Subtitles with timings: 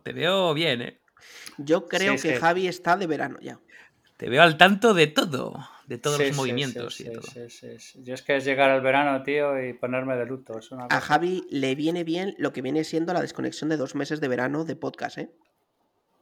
[0.00, 1.00] veo, te veo bien, ¿eh?
[1.58, 2.40] Yo creo Sí, que sí.
[2.40, 3.58] Javi está de verano ya.
[4.16, 5.54] Te veo al tanto de todo,
[5.86, 7.22] de todos Sí, los sí, movimientos sí, y todo.
[7.22, 8.00] sí, sí, sí.
[8.04, 10.58] Yo es que es llegar al verano, tío, y ponerme de luto.
[10.58, 13.76] Es una A cosa- Javi le viene bien lo que viene siendo la desconexión de
[13.78, 15.30] dos meses de verano de podcast, ¿eh?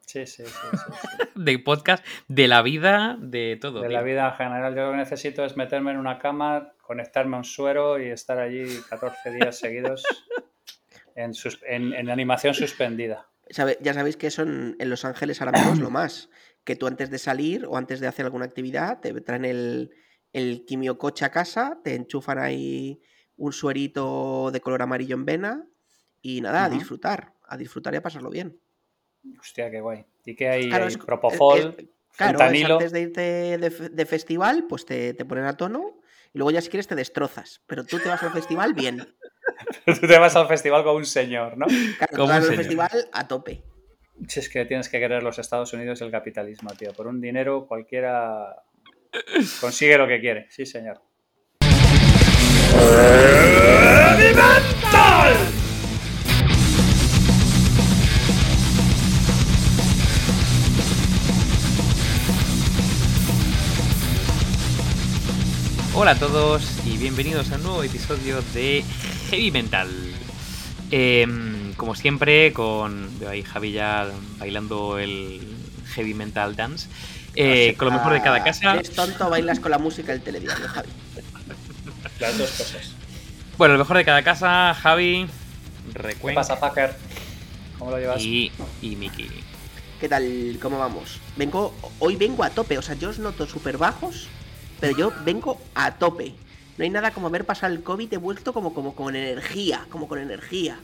[0.06, 1.28] Sí, sí, sí, sí, sí.
[1.34, 3.80] De podcast, de la vida, de todo.
[3.82, 3.96] De tío.
[3.96, 7.38] la vida en general, yo lo que necesito es meterme en una cama, conectarme a
[7.40, 10.02] un suero y estar allí 14 días seguidos
[11.14, 13.26] en, sus- en- en animación suspendida.
[13.50, 16.28] Sabe- ya sabéis que eso en, en Los Ángeles ahora mismo es lo más.
[16.64, 19.90] Que tú antes de salir o antes de hacer alguna actividad te traen el,
[20.32, 23.00] el quimiocoche a casa, te enchufan ahí
[23.36, 25.66] un suerito de color amarillo en vena
[26.20, 28.58] y nada, a disfrutar, a disfrutar y a pasarlo bien.
[29.40, 30.04] Hostia, qué guay.
[30.24, 30.68] ¿Y qué hay?
[30.68, 32.74] Claro, es- Propofol, es- es- Claro, es fentanilo.
[32.74, 36.00] antes de irte de festival, pues te, te ponen a tono
[36.34, 37.62] y luego ya si quieres te destrozas.
[37.68, 39.06] Pero tú te vas al festival bien.
[39.86, 41.66] Tú te vas al festival con un señor, ¿no?
[41.66, 42.56] Claro, Como vas un al señor.
[42.56, 43.62] festival a tope.
[44.26, 46.92] Si es que tienes que querer los Estados Unidos y el capitalismo, tío.
[46.92, 48.62] Por un dinero cualquiera
[49.60, 50.46] consigue lo que quiere.
[50.50, 51.00] Sí, señor.
[65.94, 68.84] Hola a todos y bienvenidos a un nuevo episodio de
[69.30, 69.88] Heavy Mental.
[70.90, 74.08] Em, como siempre, con veo ahí Javi ya
[74.38, 75.40] bailando el
[75.94, 76.88] Heavy Mental Dance.
[77.34, 78.74] eh, con lo mejor de cada casa.
[78.74, 80.88] Eres tonto, bailas con la música del telediario, Javi.
[82.20, 82.92] Las dos cosas.
[83.58, 85.26] Bueno, lo mejor de cada casa, Javi,
[85.92, 86.96] ¿Qué Recuenc pasa, fucker?
[87.78, 88.20] ¿Cómo lo llevas?
[88.22, 88.50] y,
[88.82, 89.28] y Miki.
[90.00, 90.58] ¿Qué tal?
[90.62, 91.18] ¿Cómo vamos?
[91.36, 94.28] Vengo, hoy vengo a tope, o sea, yo os noto súper bajos,
[94.80, 96.34] pero yo vengo a tope.
[96.78, 100.06] No hay nada como haber pasado el COVID, he vuelto como, como con energía, como
[100.08, 100.78] con energía.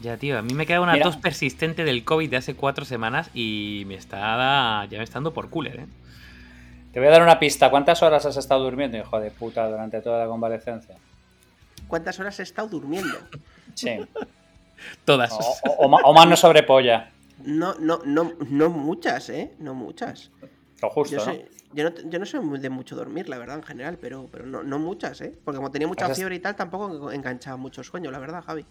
[0.00, 1.04] Ya, tío, a mí me queda una Mira.
[1.04, 5.32] tos persistente del COVID de hace cuatro semanas y me está ya me está dando
[5.34, 5.86] por cooler, ¿eh?
[6.92, 7.70] Te voy a dar una pista.
[7.70, 10.94] ¿Cuántas horas has estado durmiendo, hijo de puta, durante toda la convalecencia?
[11.88, 13.16] ¿Cuántas horas he estado durmiendo?
[13.74, 13.96] Sí.
[15.04, 15.32] Todas.
[15.32, 17.10] O, o- o o mano sobre polla.
[17.44, 19.50] No, no, no, no muchas, ¿eh?
[19.58, 20.30] No muchas.
[20.90, 21.24] Justo, Yo, ¿no?
[21.32, 24.28] soy- yo, no, yo no soy muy de mucho dormir, la verdad, en general, pero,
[24.30, 25.34] pero no, no muchas, ¿eh?
[25.44, 28.64] Porque como tenía mucha fiebre y tal, tampoco enganchaba mucho sueño, la verdad, Javi.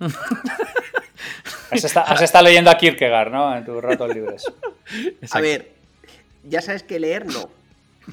[1.70, 3.56] Has, esta- has estado leyendo a Kierkegaard, ¿no?
[3.56, 4.44] En tus ratos libres.
[5.32, 5.72] A ver,
[6.44, 7.48] ya sabes que leer no.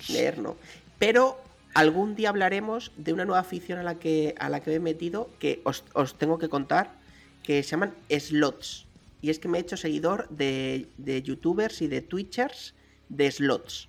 [0.10, 0.56] Leer no.
[0.98, 1.40] Pero
[1.75, 4.80] algún día hablaremos de una nueva afición a la que, a la que me he
[4.80, 6.92] metido que os, os tengo que contar,
[7.44, 8.88] que se llaman slots.
[9.23, 12.75] Y es que me he hecho seguidor de, de youtubers y de twitchers
[13.07, 13.88] de slots.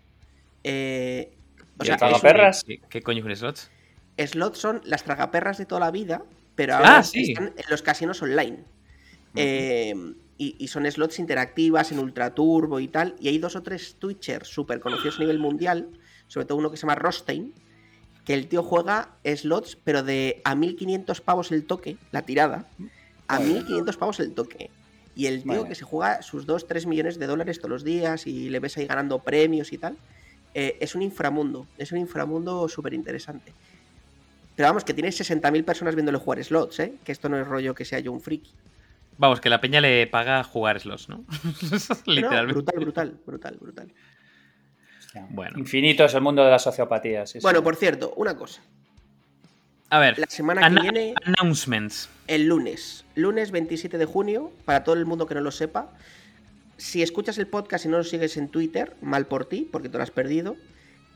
[0.62, 1.33] Eh,
[1.77, 2.62] o ¿Y sea, el es un- tragaperras?
[2.65, 3.69] ¿Qué, qué coño es slots?
[4.17, 6.23] slots son las tragaperras de toda la vida,
[6.55, 7.33] pero Ah, ahora sí.
[7.33, 8.59] están en los casinos online.
[9.34, 9.93] Eh,
[10.39, 13.17] y, y son slots interactivas en Ultra Turbo y tal.
[13.19, 15.89] Y hay dos o tres Twitchers súper conocidos a nivel mundial,
[16.28, 17.53] sobre todo uno que se llama Rostein,
[18.25, 22.67] que el tío juega slots, pero de a 1500 pavos el toque, la tirada,
[23.27, 23.59] a Muy bien.
[23.65, 24.71] 1500 pavos el toque.
[25.17, 28.51] Y el tío que se juega sus 2-3 millones de dólares todos los días y
[28.51, 29.97] le ves ahí ganando premios y tal,
[30.55, 33.53] eh, es un inframundo, es un inframundo súper interesante.
[34.57, 36.95] Pero vamos, que tiene 60.000 personas viéndole jugar slots, ¿eh?
[37.05, 38.53] Que esto no es rollo que sea yo un friki.
[39.19, 41.25] Vamos, que la peña le paga jugar slots, ¿no?
[42.07, 42.53] No, Literalmente.
[42.53, 43.93] brutal, brutal, brutal, brutal.
[45.31, 45.59] Bueno.
[45.59, 47.27] Infinito es el mundo de la sociopatía.
[47.27, 47.65] sí, Bueno, sí.
[47.65, 48.63] por cierto, una cosa.
[49.94, 52.09] A ver, La semana que viene, announcements.
[52.27, 55.93] el lunes, lunes 27 de junio, para todo el mundo que no lo sepa,
[56.77, 59.97] si escuchas el podcast y no nos sigues en Twitter, mal por ti, porque te
[59.97, 60.56] lo has perdido,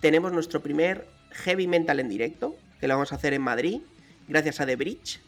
[0.00, 3.80] tenemos nuestro primer Heavy Mental en directo, que lo vamos a hacer en Madrid,
[4.28, 5.18] gracias a The Bridge.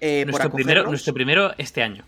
[0.00, 0.90] eh, por Nuestro primero, acogernos.
[0.90, 2.04] nuestro primero este año.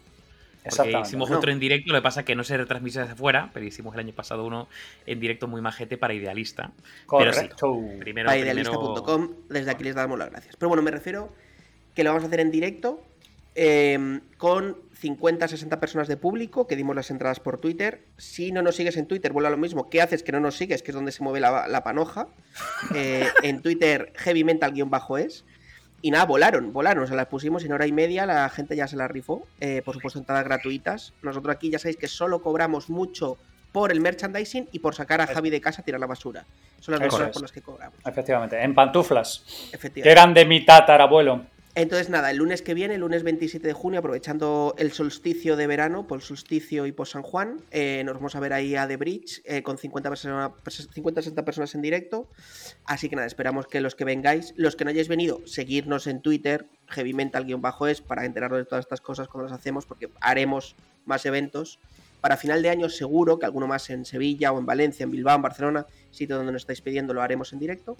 [0.77, 1.39] Porque hicimos No.
[1.39, 3.95] otro en directo, lo que pasa es que no se retransmitió desde fuera, pero hicimos
[3.95, 4.69] el año pasado uno
[5.07, 6.73] en directo muy majete para Idealista.
[7.11, 7.73] Pero sí, Correcto.
[8.01, 9.31] primero, para primero- idealista.com.
[9.49, 10.57] Desde aquí les damos las gracias.
[10.57, 11.33] Pero bueno, me refiero
[11.95, 13.03] que lo vamos a hacer en directo
[13.61, 18.03] eh, con 50-60 personas de público, que dimos las entradas por Twitter.
[18.17, 19.89] Si no nos sigues en Twitter, vuelve a lo mismo.
[19.91, 20.83] ¿Qué haces que no nos sigues?
[20.83, 22.29] Que es donde se mueve la, la panoja.
[22.95, 25.45] Eh, en Twitter, heavy mental-es.
[26.01, 28.97] Y nada, volaron, volaron, se las pusimos en hora y media, la gente ya se
[28.97, 31.13] las rifó, eh, por supuesto entradas gratuitas.
[31.23, 33.37] Nosotros aquí ya sabéis que solo cobramos mucho
[33.73, 36.45] por el merchandising y por sacar a Javi de casa a tirar la basura.
[36.81, 37.99] Son las cosas por las que cobramos.
[38.07, 38.63] Efectivamente.
[38.63, 39.45] En pantuflas.
[39.71, 40.11] Que Efectivamente.
[40.11, 41.43] eran de mi tatarabuelo.
[41.79, 45.69] Entonces, nada, el lunes que viene, el lunes 27 de junio, aprovechando el solsticio de
[45.69, 48.97] verano, por solsticio y por San Juan, eh, nos vamos a ver ahí a The
[48.97, 52.27] Bridge eh, con 50, 50 60 personas en directo.
[52.85, 56.21] Así que nada, esperamos que los que vengáis, los que no hayáis venido, seguirnos en
[56.21, 60.75] Twitter, Heavy Mental-es, para enteraros de todas estas cosas cuando las hacemos, porque haremos
[61.07, 61.79] más eventos.
[62.21, 65.37] Para final de año, seguro que alguno más en Sevilla o en Valencia, en Bilbao,
[65.37, 67.97] en Barcelona, sitio donde nos estáis pidiendo, lo haremos en directo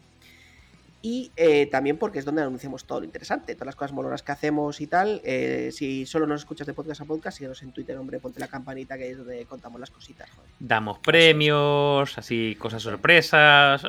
[1.01, 4.33] y eh, también porque es donde anunciamos todo lo interesante, todas las cosas molonas que
[4.33, 5.21] hacemos y tal.
[5.25, 8.49] Eh, si solo nos escuchas de podcast a podcast, síguenos en Twitter, hombre, ponte la
[8.49, 10.29] campanita que es donde contamos las cositas.
[10.59, 13.83] Damos premios, así, cosas sorpresas.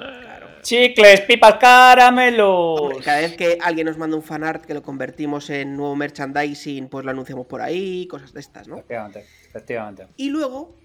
[0.61, 2.97] Chicles, pipas, caramelos.
[3.03, 7.05] cada vez que alguien nos manda un fanart que lo convertimos en nuevo merchandising, pues
[7.05, 8.75] lo anunciamos por ahí, cosas de estas, ¿no?
[8.75, 10.07] Efectivamente, efectivamente.
[10.17, 10.75] Y luego,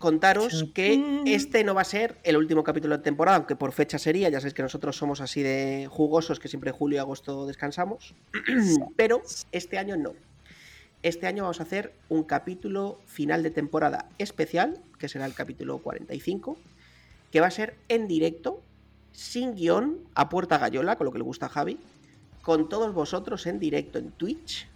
[0.00, 3.98] contaros que este no va a ser el último capítulo de temporada, aunque por fecha
[3.98, 8.14] sería, ya sabéis que nosotros somos así de jugosos, que siempre julio y agosto descansamos,
[8.96, 10.14] pero este año no.
[11.02, 15.78] Este año vamos a hacer un capítulo final de temporada especial, que será el capítulo
[15.78, 16.56] 45,
[17.30, 18.62] que va a ser en directo,
[19.12, 21.78] sin guion, a puerta gallola, con lo que le gusta a Javi,
[22.40, 24.66] con todos vosotros en directo en Twitch,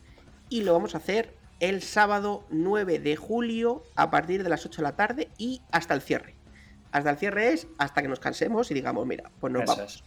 [0.51, 4.83] y lo vamos a hacer el sábado 9 de julio a partir de las 8
[4.83, 6.35] de la tarde y hasta el cierre.
[6.93, 10.05] Hasta el cierre es hasta que nos cansemos y digamos, mira, pues nos vamos.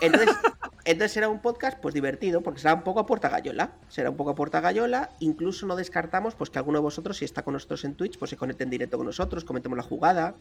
[0.00, 0.34] Entonces,
[0.84, 3.72] entonces será un podcast pues divertido, porque será un poco a puerta gallola.
[3.88, 5.10] Será un poco a puerta gallola.
[5.20, 8.30] Incluso no descartamos pues que alguno de vosotros, si está con nosotros en Twitch, pues
[8.30, 10.34] se conecte en directo con nosotros, comentemos la jugada.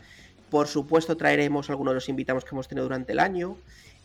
[0.50, 3.58] Por supuesto, traeremos algunos de los invitados que hemos tenido durante el año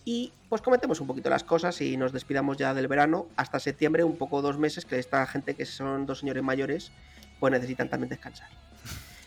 [0.05, 4.05] y pues comentemos un poquito las cosas y nos despidamos ya del verano hasta septiembre,
[4.05, 6.93] un poco dos meses, que esta gente que son dos señores mayores,
[7.39, 8.49] pues necesitan también descansar.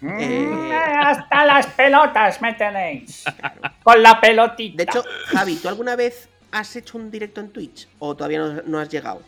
[0.01, 3.23] Mm, eh, hasta las pelotas me tenéis.
[3.83, 4.77] Con la pelotita.
[4.77, 8.79] De hecho, Javi, ¿tú alguna vez has hecho un directo en Twitch o todavía no,
[8.79, 9.21] has llegado?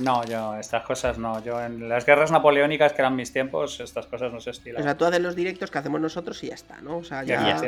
[0.00, 1.42] No, yo, estas cosas no.
[1.42, 4.80] Yo en las guerras napoleónicas, que eran mis tiempos, estas cosas no se estilan.
[4.80, 6.98] O sea, tú haces los directos que hacemos nosotros y ya está, ¿no?
[6.98, 7.58] O sea, ya.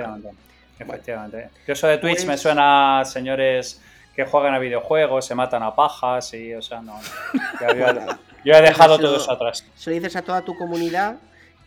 [0.80, 1.50] Efectivamente.
[1.66, 3.80] Yo eso de Twitch me pues suena a señores
[4.14, 6.98] que juegan a videojuegos, se matan a pajas y, o sea, no.
[8.44, 9.64] Yo, he dejado todo eso atrás.
[9.76, 11.16] Se lo dices a toda tu comunidad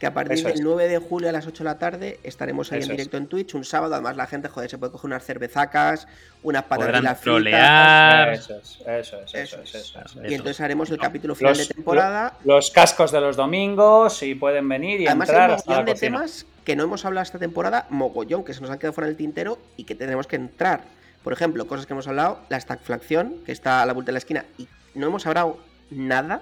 [0.03, 2.81] que a partir del 9 de julio a las 8 de la tarde estaremos ahí
[2.81, 6.09] en directo en Twitch, un sábado, además la gente, joder, se puede coger unas cervezacas,
[6.41, 8.37] unas patatas fritas.
[8.37, 12.33] Eso es, eso es, eso, es, eso Y entonces haremos el capítulo final de temporada.
[12.43, 16.45] Los cascos de los domingos y pueden venir y además, entrar hay un de temas
[16.65, 19.57] que no hemos hablado esta temporada, mogollón, que se nos han quedado fuera del tintero
[19.77, 20.81] y que tenemos que entrar.
[21.23, 24.19] Por ejemplo, cosas que hemos hablado, la stagflación, que está a la vuelta de la
[24.19, 25.59] esquina, y no hemos hablado
[25.91, 26.41] nada.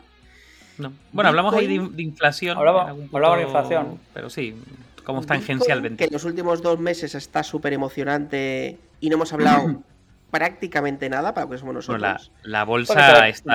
[0.82, 0.94] No.
[1.12, 2.58] Bueno, hablamos ahí de, inflación.
[2.58, 2.98] Hablamos,
[3.38, 4.00] de inflación.
[4.14, 4.56] Pero sí,
[5.04, 5.98] como tangencialmente.
[5.98, 9.82] Que en los últimos dos meses está súper emocionante y no hemos hablado
[10.32, 12.32] prácticamente nada para lo que somos nosotros.
[12.44, 13.52] la, bolsa está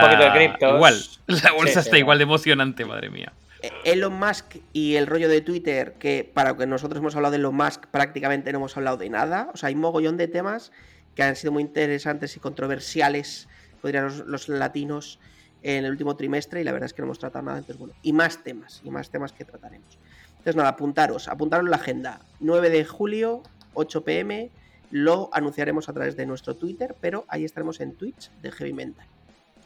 [0.75, 0.94] igual.
[1.26, 3.32] La bolsa está igual de emocionante, madre mía.
[3.62, 7.32] Eh, Elon Musk y el rollo de Twitter, que para lo que nosotros hemos hablado
[7.32, 9.50] de Elon Musk prácticamente no hemos hablado de nada.
[9.55, 10.73] O sea, hay mogollón de temas
[11.17, 13.49] que han sido muy interesantes y controversiales,
[13.81, 15.19] podrían los, latinos,
[15.62, 17.58] en el último trimestre y la verdad es que no hemos tratado nada.
[17.58, 19.99] Entonces, bueno, y más temas, y más temas que trataremos.
[20.31, 22.20] Entonces, nada, apuntaros, apuntaros en la agenda.
[22.41, 23.43] 9 de julio,
[23.75, 24.50] 8 pm,
[24.91, 29.06] lo anunciaremos a través de nuestro Twitter, pero ahí estaremos en Twitch de Heavy Mental.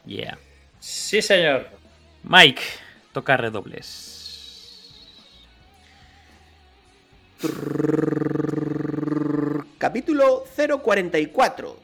[0.07, 0.39] Yeah.
[0.79, 1.69] Sí, señor.
[2.23, 2.63] Mike,
[3.13, 4.21] Toca redobles.
[9.79, 11.77] Capítulo 044.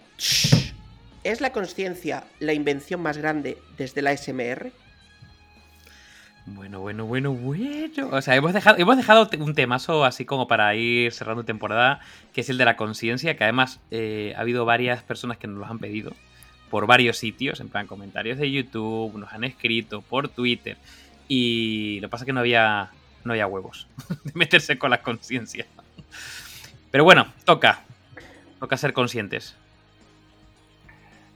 [1.26, 4.70] ¿Es la conciencia la invención más grande desde la SMR?
[6.46, 8.11] Bueno, bueno, bueno, bueno.
[8.12, 11.99] O sea, hemos dejado, hemos dejado un temazo así como para ir cerrando temporada,
[12.33, 15.59] que es el de la conciencia, que además eh, ha habido varias personas que nos
[15.59, 16.12] lo han pedido
[16.71, 20.76] por varios sitios, en plan comentarios de YouTube, nos han escrito por Twitter.
[21.26, 22.90] Y lo que pasa es que no había,
[23.25, 23.88] no había huevos
[24.23, 25.66] de meterse con la conciencia.
[26.92, 27.83] Pero bueno, toca.
[28.61, 29.56] Toca ser conscientes.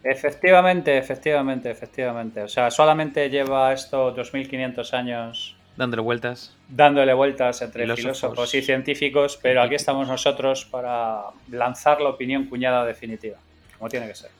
[0.02, 2.42] Efectivamente, efectivamente, efectivamente.
[2.42, 5.56] O sea, solamente lleva esto 2500 años.
[5.76, 6.56] Dándole vueltas.
[6.68, 12.84] Dándole vueltas entre filósofos, y científicos, pero aquí estamos nosotros para lanzar la opinión cuñada
[12.84, 13.38] definitiva,
[13.78, 14.30] como tiene que ser.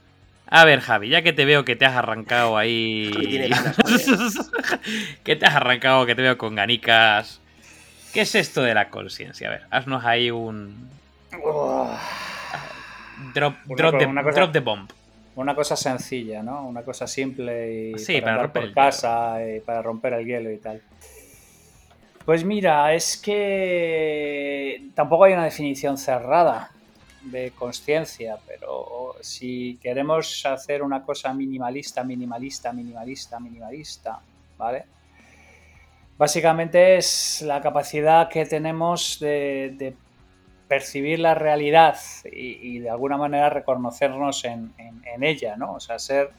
[0.53, 3.11] A ver, Javi, ya que te veo que te has arrancado ahí.
[5.25, 7.41] que te has arrancado, que te veo con ganicas.
[8.13, 9.49] ¿Qué es esto de la conciencia?
[9.49, 10.91] A ver, haznos ahí un.
[13.35, 14.91] Drop, drop, de, bomb.
[15.41, 16.67] Una cosa sencilla, ¿no?
[16.67, 20.59] Una cosa simple y sí, para, romper por casa y para romper el hielo y
[20.59, 20.83] tal.
[22.27, 26.71] Pues mira, es que tampoco hay una definición cerrada.
[27.23, 34.21] de conciencia, pero si queremos hacer una cosa minimalista, minimalista, minimalista, minimalista,
[34.57, 34.85] ¿vale?
[36.17, 39.95] Básicamente es la capacidad que tenemos de,
[40.71, 41.99] percibir la realidad
[42.31, 44.73] y, de alguna manera reconocernos en,
[45.21, 45.73] ella, ¿no?
[45.73, 46.31] O sea, ser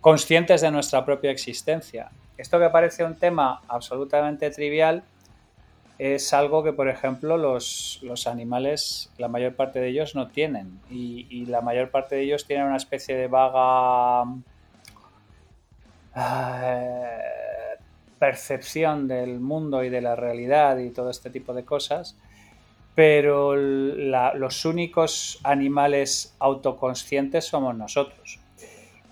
[0.00, 2.08] conscientes de nuestra propia existencia.
[2.36, 5.02] Esto que parece un tema absolutamente trivial,
[5.98, 10.78] es algo que, por ejemplo, los, animales, la mayor parte de ellos no tienen.
[10.88, 14.22] Y, la mayor parte de ellos tienen una especie de vaga
[16.14, 17.18] eh,
[18.20, 22.16] percepción del mundo y de la realidad y todo este tipo de cosas.
[22.98, 28.40] Pero los únicos animales autoconscientes somos nosotros.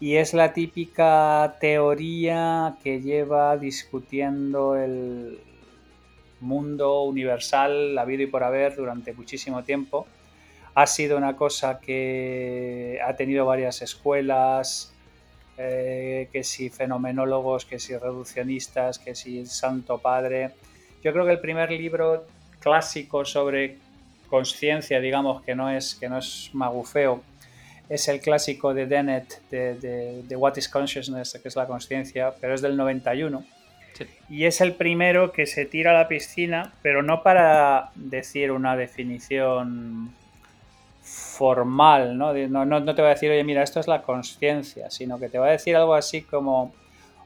[0.00, 5.38] Y es la típica teoría que lleva discutiendo el,
[6.40, 10.08] mundo universal, la vida y por haber durante muchísimo tiempo.
[10.74, 14.92] Ha sido una cosa que ha tenido varias escuelas,
[15.58, 20.54] eh, que si fenomenólogos, que si reduccionistas, que si Santo Padre.
[21.04, 22.26] Yo creo que el primer libro
[22.66, 23.76] clásico sobre
[24.28, 27.22] conciencia, digamos, que no es, que no es magufeo,
[27.88, 32.54] es el clásico de Dennett de, de What is Consciousness, que es la conciencia, pero
[32.54, 33.44] es del 91
[34.28, 38.76] y es el primero que se tira a la piscina, pero no para decir una
[38.76, 40.12] definición
[41.02, 42.32] formal, ¿no?
[42.34, 45.46] No, te va a decir, oye, mira, esto es la conciencia, sino que te va
[45.46, 46.74] a decir algo así como,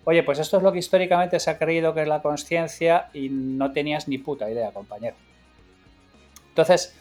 [0.05, 3.31] oye, pues esto es lo que históricamente se ha creído que es la conciencia y
[3.31, 5.17] no tenías ni puta idea, compañero.
[6.51, 6.95] Entonces,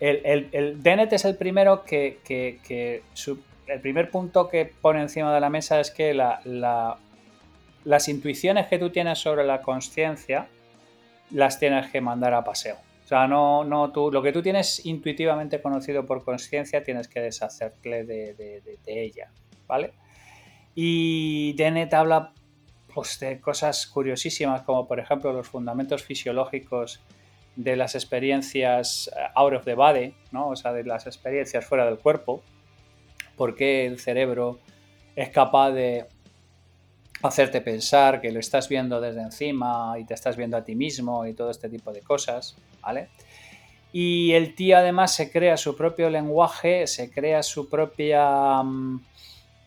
[0.00, 2.18] el, el, es el primero que,
[3.66, 6.40] el primer punto que pone encima de la mesa es que la,
[7.84, 10.48] las intuiciones que tú tienes sobre la conciencia
[11.30, 12.76] las tienes que mandar a paseo.
[13.04, 17.20] O sea, no, no tú, lo que tú tienes intuitivamente conocido por conciencia tienes que
[17.20, 19.30] deshacerte de, ella,
[19.66, 19.92] ¿vale?
[20.74, 22.32] Y Dennett habla
[22.94, 27.00] pues, de cosas curiosísimas como por ejemplo los fundamentos fisiológicos
[27.58, 30.50] de las experiencias eh, out of the body, ¿no?
[30.50, 32.40] o sea, de las experiencias fuera del cuerpo,
[33.36, 34.60] por qué el cerebro
[35.16, 36.06] es capaz de
[37.20, 41.26] hacerte pensar que lo estás viendo desde encima y te estás viendo a ti mismo
[41.26, 43.08] y todo este tipo de cosas, ¿vale?
[43.92, 49.00] Y el tío además se crea su propio lenguaje, se crea su propia mm,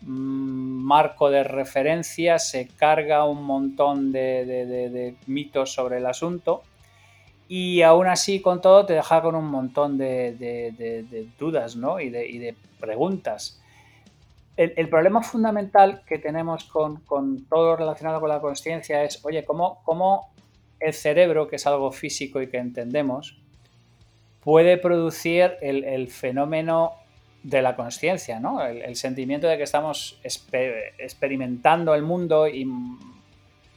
[0.01, 6.63] marco de referencia, se carga un montón de, mitos sobre el asunto
[7.53, 11.99] y aún así con todo te deja con un montón de, dudas ¿no?
[11.99, 13.61] y, de preguntas
[14.55, 17.01] el, problema fundamental que tenemos con,
[17.49, 20.29] todo relacionado con la conciencia es, oye, ¿cómo, ¿cómo,
[20.79, 23.37] el cerebro, que es algo físico y que entendemos,
[24.41, 26.93] puede producir el, fenómeno
[27.43, 28.63] de la conciencia, ¿no?
[28.63, 32.65] El, sentimiento de que estamos experimentando el mundo y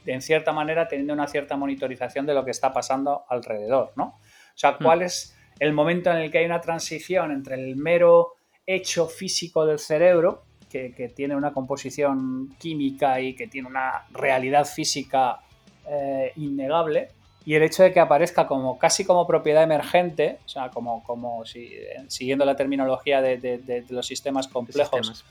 [0.05, 4.03] en cierta manera teniendo una cierta monitorización de lo que está pasando alrededor, ¿no?
[4.05, 5.03] O sea, ¿cuál hmm.
[5.03, 8.33] es el momento en el que hay una transición entre el mero
[8.65, 15.39] hecho físico del cerebro que, tiene una composición química y que tiene una realidad física
[15.87, 17.09] eh, innegable,
[17.45, 21.45] y el hecho de que aparezca como casi como propiedad emergente, o sea, como, como
[21.45, 21.71] si,
[22.07, 25.23] siguiendo la terminología de, los sistemas complejos,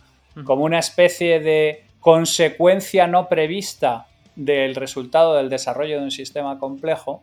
[0.44, 7.22] como una especie de consecuencia no prevista del resultado del desarrollo de un sistema complejo.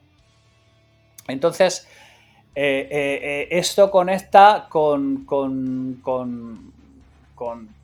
[1.27, 1.87] Entonces,
[2.53, 6.01] eh, eh, esto conecta con, con,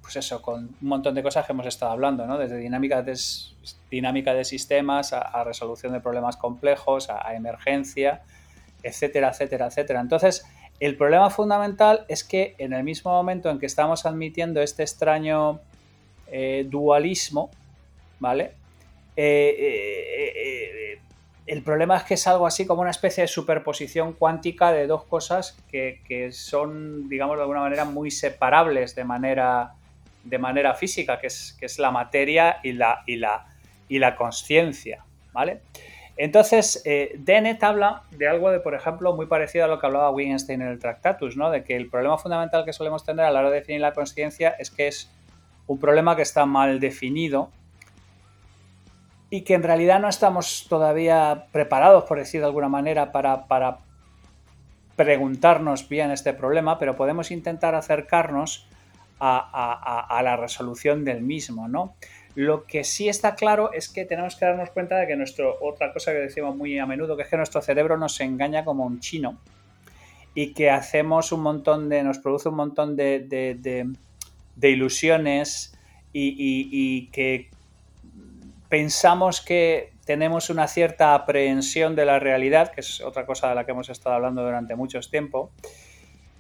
[0.02, 2.38] pues eso, con un montón de cosas que hemos estado hablando, ¿no?
[2.38, 3.18] Desde dinámica de,
[3.90, 8.22] dinámica de sistemas a, resolución de problemas complejos, a, emergencia,
[8.84, 10.02] etcétera, etcétera, etcétera.
[10.02, 10.46] Entonces,
[10.80, 15.60] el problema fundamental es que en el mismo momento en que estamos admitiendo este extraño
[16.28, 17.50] eh, dualismo,
[18.20, 18.52] ¿vale?
[19.18, 21.00] Eh, eh,
[21.48, 25.06] el problema es que es algo así como una especie de superposición cuántica de dos
[25.06, 29.74] cosas que, son, digamos, de alguna manera muy separables de manera
[30.24, 33.46] de manera física, que es, que es la materia y la, y la,
[33.88, 35.62] y la conciencia, ¿vale?
[36.18, 40.10] Entonces, eh, Dennett habla de algo de, por ejemplo, muy parecido a lo que hablaba
[40.10, 41.50] Wittgenstein en el Tractatus, ¿no?
[41.50, 44.50] De que el problema fundamental que solemos tener a la hora de definir la conciencia
[44.60, 45.10] es que es
[45.66, 47.52] un problema que está mal definido
[49.30, 53.80] y que en realidad no estamos todavía preparados, por decir de alguna manera, para, para
[54.96, 58.68] preguntarnos bien este problema, pero podemos intentar acercarnos
[59.20, 61.96] a, la resolución del mismo, ¿no?
[62.36, 65.92] Lo que sí está claro es que tenemos que darnos cuenta de que nuestro, otra
[65.92, 69.00] cosa que decimos muy a menudo, que es que nuestro cerebro nos engaña como un
[69.00, 69.38] chino
[70.36, 73.22] y que hacemos un montón de, nos produce un montón de,
[74.56, 75.76] de, ilusiones
[76.14, 77.50] y, que
[78.70, 83.66] pensamos que tenemos una cierta aprehensión de la realidad, que es otra cosa de la
[83.66, 85.52] que hemos estado hablando durante mucho tiempo,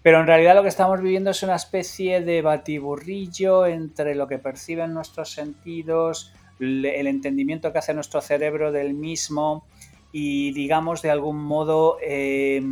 [0.01, 4.39] pero en realidad lo que estamos viviendo es una especie de batiburrillo entre lo que
[4.39, 9.65] perciben nuestros sentidos, el entendimiento que hace nuestro cerebro del mismo
[10.13, 12.67] y digamos de algún modo em,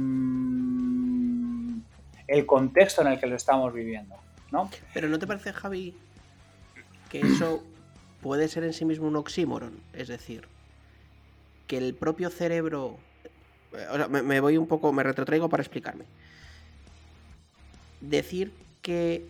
[2.27, 4.15] el contexto en el que lo estamos viviendo.
[4.51, 4.69] ¿no?
[4.93, 5.93] Pero ¿no te parece, Javi,
[7.09, 7.61] que eso
[8.25, 9.79] puede ser en sí mismo un oxímoron?
[9.93, 10.47] Es decir,
[11.67, 12.97] que el propio cerebro...
[14.09, 16.05] me voy un poco, me retrotraigo para explicarme
[18.09, 18.51] decir
[18.81, 19.27] que,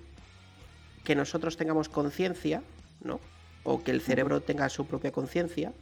[1.04, 2.64] que nosotros tengamos conciencia,
[3.04, 3.20] ¿no?
[3.66, 5.74] O que el cerebro tenga su propia conciencia.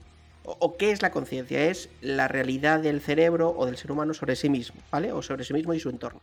[0.43, 1.69] O, qué es la conciencia?
[1.69, 5.11] Es la realidad del cerebro o del ser humano sobre sí mismo, ¿vale?
[5.11, 6.19] O sobre sí mismo y su entorno.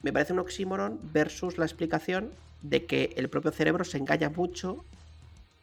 [0.00, 2.30] Me parece un oxímoron versus la explicación
[2.62, 4.84] de que el propio cerebro se engaña mucho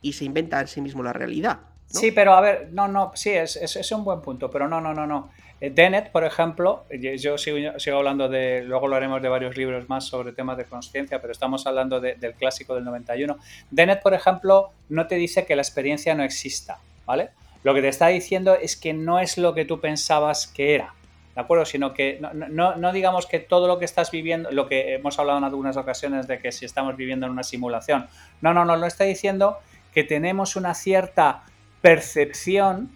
[0.01, 1.59] y se inventa en sí mismo la realidad.
[1.87, 4.93] Sí, pero a ver, no, no, sí, es, es, un buen punto, pero no, no,
[4.93, 5.29] no, no.
[5.59, 9.89] Eh, Dennett, por ejemplo, yo sigo, sigo, hablando de, luego lo haremos de varios libros
[9.89, 13.37] más sobre temas de conciencia, pero estamos hablando del clásico del 91.
[13.69, 17.29] Dennett, por ejemplo, no te dice que la experiencia no exista, ¿vale?
[17.63, 20.95] Lo que te está diciendo es que no es lo que tú pensabas que era,
[21.35, 21.65] ¿de acuerdo?
[21.65, 25.37] Sino que no, no, digamos que todo lo que estás viviendo, lo que hemos hablado
[25.37, 28.07] en algunas ocasiones de que si estamos viviendo en una simulación,
[28.41, 29.57] no, no, no, lo está diciendo
[29.93, 31.43] que tenemos una cierta
[31.81, 32.91] percepción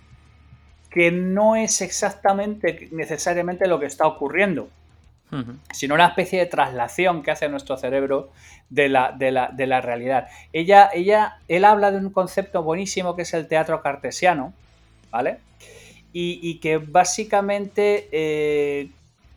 [0.89, 4.69] que no es exactamente necesariamente lo que está ocurriendo,
[5.73, 8.29] sino una especie de traslación que hace nuestro cerebro
[8.69, 10.29] de la, de la, realidad.
[10.53, 14.53] Ella, ella, él habla de un concepto buenísimo que es el teatro cartesiano,
[15.11, 15.39] ¿vale?
[16.13, 18.89] Y, que básicamente eh,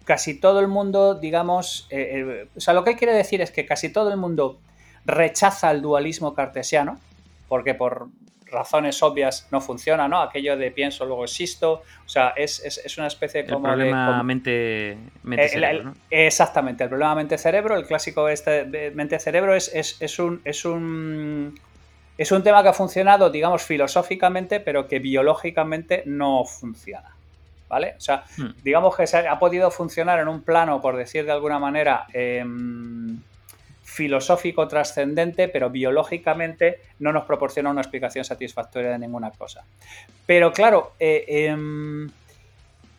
[0.04, 3.50] casi todo el mundo, digamos, eh, eh, o sea, lo que él quiere decir es
[3.50, 4.60] que casi todo el mundo
[5.04, 7.00] rechaza el dualismo cartesiano,
[7.48, 8.08] porque por
[8.50, 10.20] razones obvias no funciona, ¿no?
[10.20, 11.82] Aquello de pienso, luego existo.
[12.04, 17.76] O sea, es, una especie como el problema mente, mente cerebro, Exactamente, el problema mente-cerebro,
[17.76, 21.58] el clásico este mente-cerebro es, es, un, es, un,
[22.16, 27.14] es un tema que ha funcionado, digamos, filosóficamente, pero que biológicamente no funciona.
[27.68, 27.96] ¿Vale?
[27.98, 28.62] O sea, hmm.
[28.64, 33.20] digamos que se ha, podido funcionar en un plano, por decir de alguna manera, em,
[33.88, 39.64] filosófico trascendente, pero biológicamente no nos proporciona una explicación satisfactoria de ninguna cosa.
[40.26, 42.08] Pero claro, eh, em,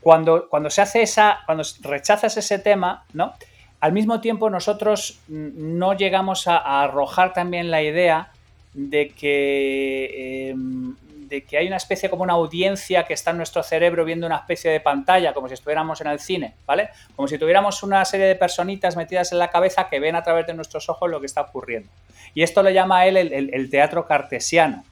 [0.02, 3.34] cuando, cuando se hace esa, cuando rechazas ese tema, ¿no?
[3.80, 8.32] Al mismo tiempo nosotros no llegamos a, arrojar también la idea
[8.74, 10.96] de que em,
[11.30, 14.38] de que hay una especie como una audiencia que está en nuestro cerebro viendo una
[14.38, 16.90] especie de pantalla, como si estuviéramos en el cine, ¿vale?
[17.16, 20.48] Como si tuviéramos una serie de personitas metidas en la cabeza que ven a través
[20.48, 21.90] de nuestros ojos lo que está ocurriendo.
[22.34, 24.84] Y esto le llama él el, teatro cartesiano,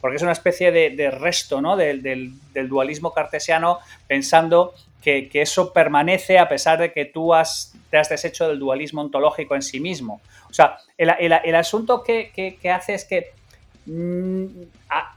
[0.00, 1.76] porque es una especie de, resto ¿no?
[1.76, 2.34] del,
[2.68, 3.78] dualismo cartesiano,
[4.08, 9.00] pensando que, eso permanece a pesar de que tú has, te has deshecho del dualismo
[9.00, 10.20] ontológico en sí mismo.
[10.50, 13.32] O sea, el, asunto que, hace es que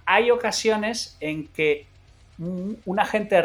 [0.06, 1.86] hay ocasiones en que
[2.86, 3.42] una gente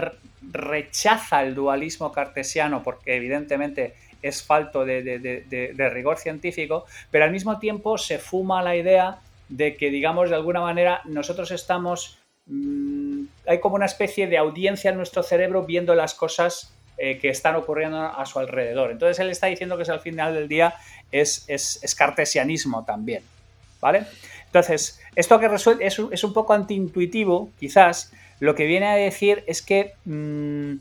[0.51, 7.99] rechaza el dualismo cartesiano porque evidentemente es falto de, rigor científico, pero al mismo tiempo
[7.99, 12.19] se fuma la idea de que, digamos, de alguna manera nosotros estamos...
[12.47, 17.29] Mm, hay como una especie de audiencia en nuestro cerebro viendo las cosas eh, que
[17.29, 18.93] están ocurriendo a su alrededor.
[18.93, 20.75] Entonces él está diciendo que es al final del día
[21.11, 23.23] es, es cartesianismo también.
[23.81, 24.07] ¿Vale?
[24.53, 29.45] Entonces, esto que resuelve es, es un poco antiintuitivo, quizás, lo que viene a decir
[29.47, 30.75] es que mm,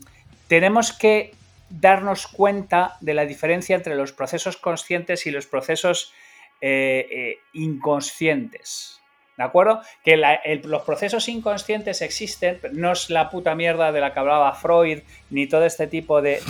[0.46, 1.32] tenemos que
[1.70, 6.12] darnos cuenta de la diferencia entre los procesos conscientes y los procesos
[6.60, 9.00] eh, eh, inconscientes.
[9.38, 9.80] ¿De acuerdo?
[10.04, 10.18] Que
[10.64, 14.98] los procesos inconscientes existen, no es la puta mierda de la que hablaba Freud,
[15.30, 16.42] ni todo este tipo de,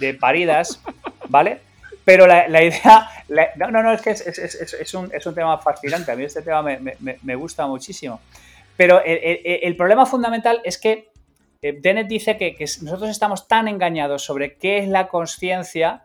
[0.00, 0.82] de paridas,
[1.28, 1.60] ¿vale?
[2.06, 3.10] Pero la, idea,
[3.56, 7.66] no, no, no, es que es, un, tema fascinante, a mí este tema me, gusta
[7.66, 8.20] muchísimo.
[8.76, 11.10] Pero el, problema fundamental es que
[11.62, 16.04] eh, Dennett dice que, nosotros estamos tan engañados sobre qué es la conciencia,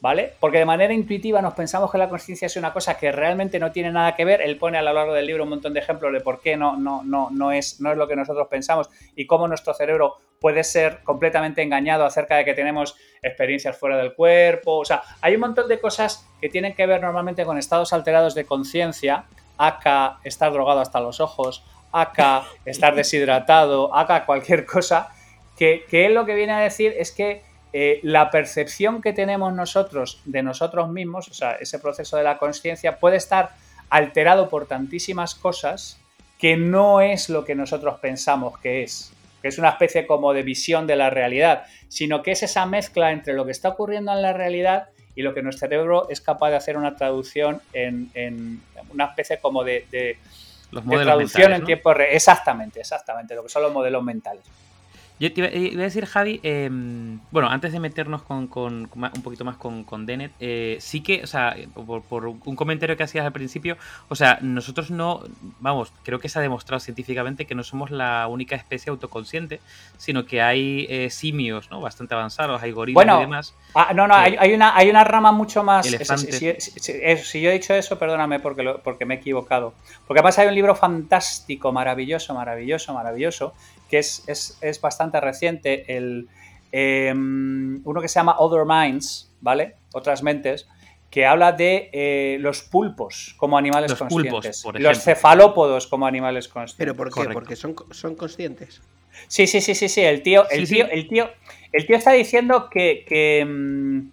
[0.00, 0.32] ¿vale?
[0.40, 3.70] Porque de manera intuitiva nos pensamos que la conciencia es una cosa que realmente no
[3.70, 4.42] tiene nada que ver.
[4.42, 6.76] Él pone a lo largo del libro un montón de ejemplos de por qué no,
[6.76, 10.64] no, no, no, es, no es lo que nosotros pensamos y cómo nuestro cerebro puede
[10.64, 14.78] ser completamente engañado acerca de que tenemos experiencias fuera del cuerpo.
[14.78, 18.34] O sea, hay un montón de cosas que tienen que ver normalmente con estados alterados
[18.34, 19.24] de conciencia.
[19.56, 25.10] Acá estar drogado hasta los ojos, acá estar deshidratado, acá cualquier cosa,
[25.56, 29.52] que, que, él lo que viene a decir es que eh, la percepción que tenemos
[29.52, 33.50] nosotros de nosotros mismos, o sea, ese proceso de la conciencia, puede estar
[33.90, 35.98] alterado por tantísimas cosas
[36.38, 40.42] que no es lo que nosotros pensamos que es, que es una especie como de
[40.42, 44.22] visión de la realidad, sino que es esa mezcla entre lo que está ocurriendo en
[44.22, 49.06] la realidad y lo que nuestro cerebro es capaz de hacer una traducción en, una
[49.06, 50.16] especie como de,
[50.70, 52.10] los modelos traducción en tiempo real.
[52.12, 54.44] Exactamente, exactamente, lo que son los modelos mentales.
[55.20, 59.56] Yo te iba, a decir, Javi, em, bueno, antes de meternos con, un poquito más
[59.56, 63.76] con, con Denet, eh, sí que, o sea, por, un comentario que hacías al principio,
[64.08, 65.22] o sea, nosotros no,
[65.58, 69.60] vamos, creo que se ha demostrado científicamente que no somos la única especie autoconsciente,
[69.96, 71.80] sino que hay eh, simios, ¿no?
[71.80, 73.54] Bastante avanzados, hay gorilas y demás.
[73.74, 75.86] Ah, no, no, hay, una, hay una rama mucho más...
[75.86, 79.74] Si, yo he dicho eso, perdóname porque, porque me he equivocado.
[80.06, 83.52] Porque además hay un libro fantástico, maravilloso, maravilloso, maravilloso,
[83.88, 86.28] que es, bastante reciente, el,
[86.72, 89.76] em, uno que se llama Other Minds, ¿vale?
[89.92, 90.68] Otras mentes,
[91.10, 94.64] que habla de eh, los pulpos como animales conscientes.
[94.74, 96.76] los cefalópodos como animales conscientes.
[96.78, 97.32] ¿Pero por qué?
[97.32, 98.82] Porque son, son conscientes.
[99.26, 100.02] Sí, sí, sí, sí, sí.
[100.02, 101.30] El tío, el tío, el tío,
[101.72, 103.04] el tío está diciendo que,
[103.40, 104.10] em,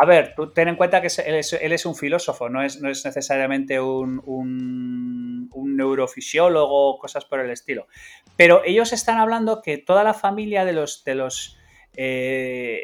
[0.00, 5.50] a ver, tú ten en cuenta que él es, un filósofo, no es, necesariamente un,
[5.52, 7.88] neurofisiólogo, cosas por el estilo.
[8.36, 11.58] Pero ellos están hablando que toda la familia de los, de los
[11.96, 12.80] eh,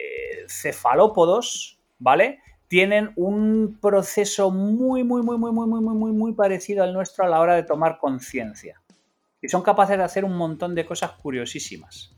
[0.48, 2.40] cefalópodos, ¿vale?
[2.66, 7.24] Tienen un proceso muy, muy, muy, muy, muy, muy, muy, muy, muy parecido al nuestro
[7.24, 8.80] a la hora de tomar conciencia.
[9.40, 12.16] Y son capaces de hacer un montón de cosas curiosísimas.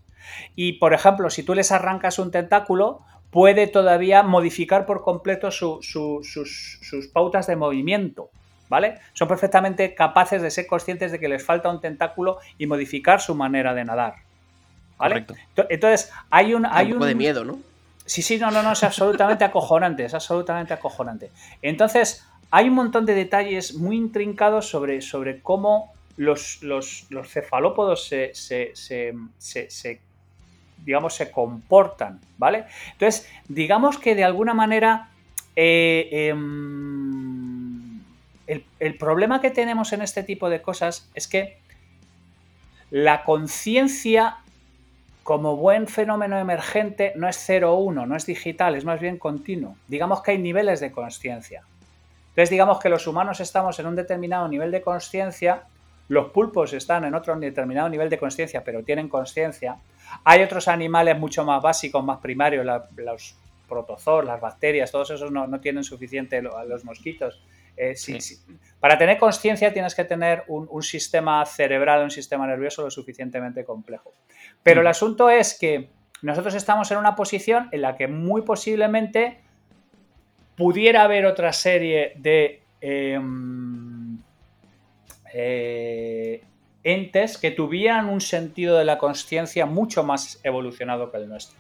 [0.54, 7.10] Y, por ejemplo, si tú les arrancas un tentáculo, puede todavía modificar por completo sus,
[7.12, 8.30] pautas de movimiento.
[8.68, 8.98] ¿Vale?
[9.12, 13.36] Son perfectamente capaces de ser conscientes de que les falta un tentáculo y modificar su
[13.36, 14.14] manera de nadar.
[14.98, 15.24] ¿Vale?
[15.68, 16.66] Entonces, hay un.
[16.66, 17.60] Hay un poco de miedo, ¿no?
[18.04, 21.30] Sí, sí, no, no, no, es absolutamente acojonante, es absolutamente acojonante.
[21.62, 28.34] Entonces, hay un montón de detalles muy intrincados sobre, sobre cómo los, los, cefalópodos se,
[28.34, 30.00] se, se
[30.86, 32.64] digamos, se comportan, ¿vale?
[32.92, 35.10] Entonces, digamos que de alguna manera
[35.56, 38.00] eh, em,
[38.46, 41.58] el, problema que tenemos en este tipo de cosas es que
[42.90, 44.36] la conciencia
[45.24, 49.76] como buen fenómeno emergente no es 0-1, no es digital, es más bien continuo.
[49.88, 51.64] Digamos que hay niveles de conciencia.
[52.28, 55.64] Entonces digamos que los humanos estamos en un determinado nivel de conciencia,
[56.08, 59.78] los pulpos están en otro determinado nivel de conciencia, pero tienen conciencia,
[60.24, 62.66] hay otros animales mucho más básicos, más primarios,
[62.96, 63.36] los
[63.68, 67.42] protozoos, las bacterias, todos esos no, tienen suficiente a los mosquitos.
[67.76, 67.94] Eh,
[68.80, 74.12] para tener conciencia tienes que tener un, sistema cerebral, un sistema nervioso lo suficientemente complejo.
[74.62, 75.90] Pero el asunto es que
[76.22, 79.40] nosotros estamos en una posición en la que muy posiblemente
[80.56, 84.18] pudiera haber otra serie de em,
[85.34, 86.42] eh,
[86.86, 91.58] entes que tuvieran un sentido de la conciencia mucho más evolucionado que el nuestro.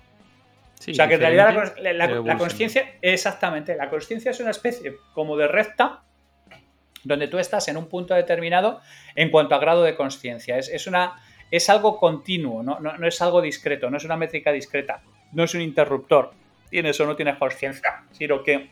[0.78, 5.48] o sea que en realidad la, conciencia, exactamente, la conciencia es una especie como de
[5.48, 6.04] recta
[7.02, 8.80] donde tú estás en un punto determinado
[9.16, 10.58] en cuanto a grado de conciencia.
[10.58, 12.78] Es, una, es algo continuo, ¿no?
[12.78, 16.32] No, no es algo discreto, no es una métrica discreta, no es un interruptor.
[16.70, 18.70] Tienes o no tienes conciencia, sino que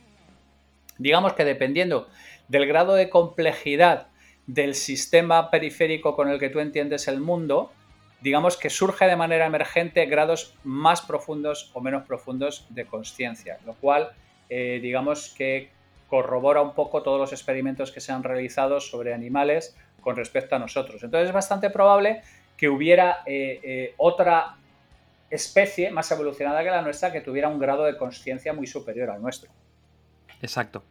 [0.98, 2.08] digamos que dependiendo
[2.46, 4.08] del grado de complejidad
[4.46, 7.72] del sistema periférico con el que tú entiendes el mundo,
[8.20, 13.74] digamos que surge de manera emergente grados más profundos o menos profundos de conciencia, lo
[13.74, 14.12] cual
[14.48, 15.70] eh, digamos que
[16.08, 20.58] corrobora un poco todos los experimentos que se han realizado sobre animales con respecto a
[20.58, 21.02] nosotros.
[21.02, 22.22] Entonces es bastante probable
[22.56, 24.56] que hubiera eh, eh, otra
[25.30, 29.20] especie más evolucionada que la nuestra que tuviera un grado de conciencia muy superior al
[29.20, 29.50] nuestro.
[30.44, 30.84] Exacto.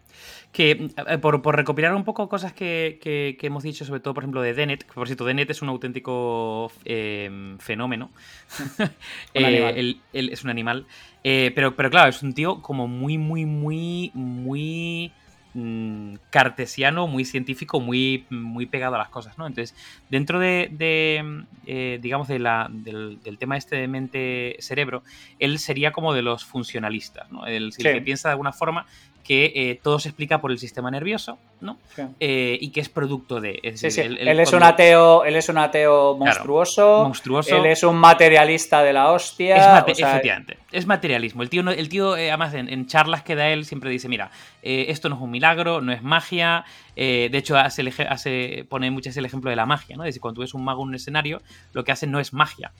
[0.52, 4.56] Que eh, por, recopilar un poco cosas que, hemos dicho, sobre todo, por ejemplo, de
[4.56, 8.10] Denet, que por cierto, Denet es un auténtico em, fenómeno.
[9.36, 10.86] Eh, es un animal.
[11.24, 15.12] Eh, pero, pero claro, es un tío como muy, muy, muy, muy
[15.54, 19.48] mm, cartesiano, muy científico, muy, muy pegado a las cosas, ¿no?
[19.48, 19.76] Entonces,
[20.10, 20.70] dentro de,
[22.02, 25.04] digamos, de la, del, tema este de mente-cerebro,
[25.40, 27.46] él sería como de los funcionalistas, ¿no?
[27.48, 28.86] El, el que piensa de alguna forma
[29.24, 31.78] que eh, todo se explica por el sistema nervioso, ¿no?
[32.20, 33.60] Eh, y que es producto de.
[33.64, 37.04] él, es un ateo, él es un ateo monstruoso.
[37.04, 37.56] monstruoso.
[37.56, 39.78] Él es un materialista de la hostia.
[39.78, 40.58] Es efectivamente.
[40.72, 41.42] Es materialismo.
[41.42, 44.30] El tío, el tío eh, además, en, charlas que da él, siempre dice: Mira,
[44.62, 46.66] esto no es un milagro, no es magia.
[46.96, 50.04] de hecho, hace, hace, pone muchas el ejemplo de la magia, ¿no?
[50.04, 52.34] Es decir, cuando tú ves un mago en un escenario, lo que hace no es
[52.34, 52.74] magia.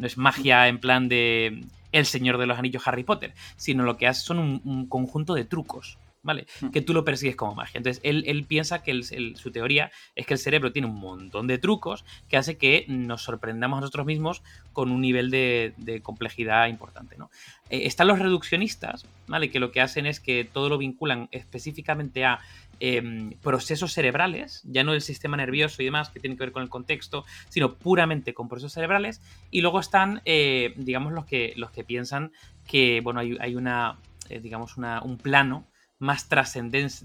[0.00, 3.96] No es magia en plan de El Señor de los Anillos Harry Potter, sino lo
[3.96, 5.98] que hace son un, conjunto de trucos.
[6.22, 6.46] ¿Vale?
[6.60, 6.68] Hmm.
[6.68, 7.78] Que tú lo persigues como magia.
[7.78, 12.04] Entonces, él, piensa que su teoría es que el cerebro tiene un montón de trucos
[12.28, 14.42] que hace que nos sorprendamos a nosotros mismos
[14.74, 17.30] con un nivel de, complejidad importante, ¿no?
[17.70, 19.50] Eh, están los reduccionistas, ¿vale?
[19.50, 22.40] Que lo que hacen es que todo lo vinculan específicamente a
[22.82, 26.62] Em, procesos cerebrales, ya no del sistema nervioso y demás que tienen que ver con
[26.62, 29.20] el contexto, sino puramente con procesos cerebrales.
[29.50, 32.32] Y luego están, eh, digamos, los que, los que piensan
[32.66, 33.98] que, bueno, hay, una,
[34.30, 35.66] eh, digamos, un plano
[35.98, 36.26] más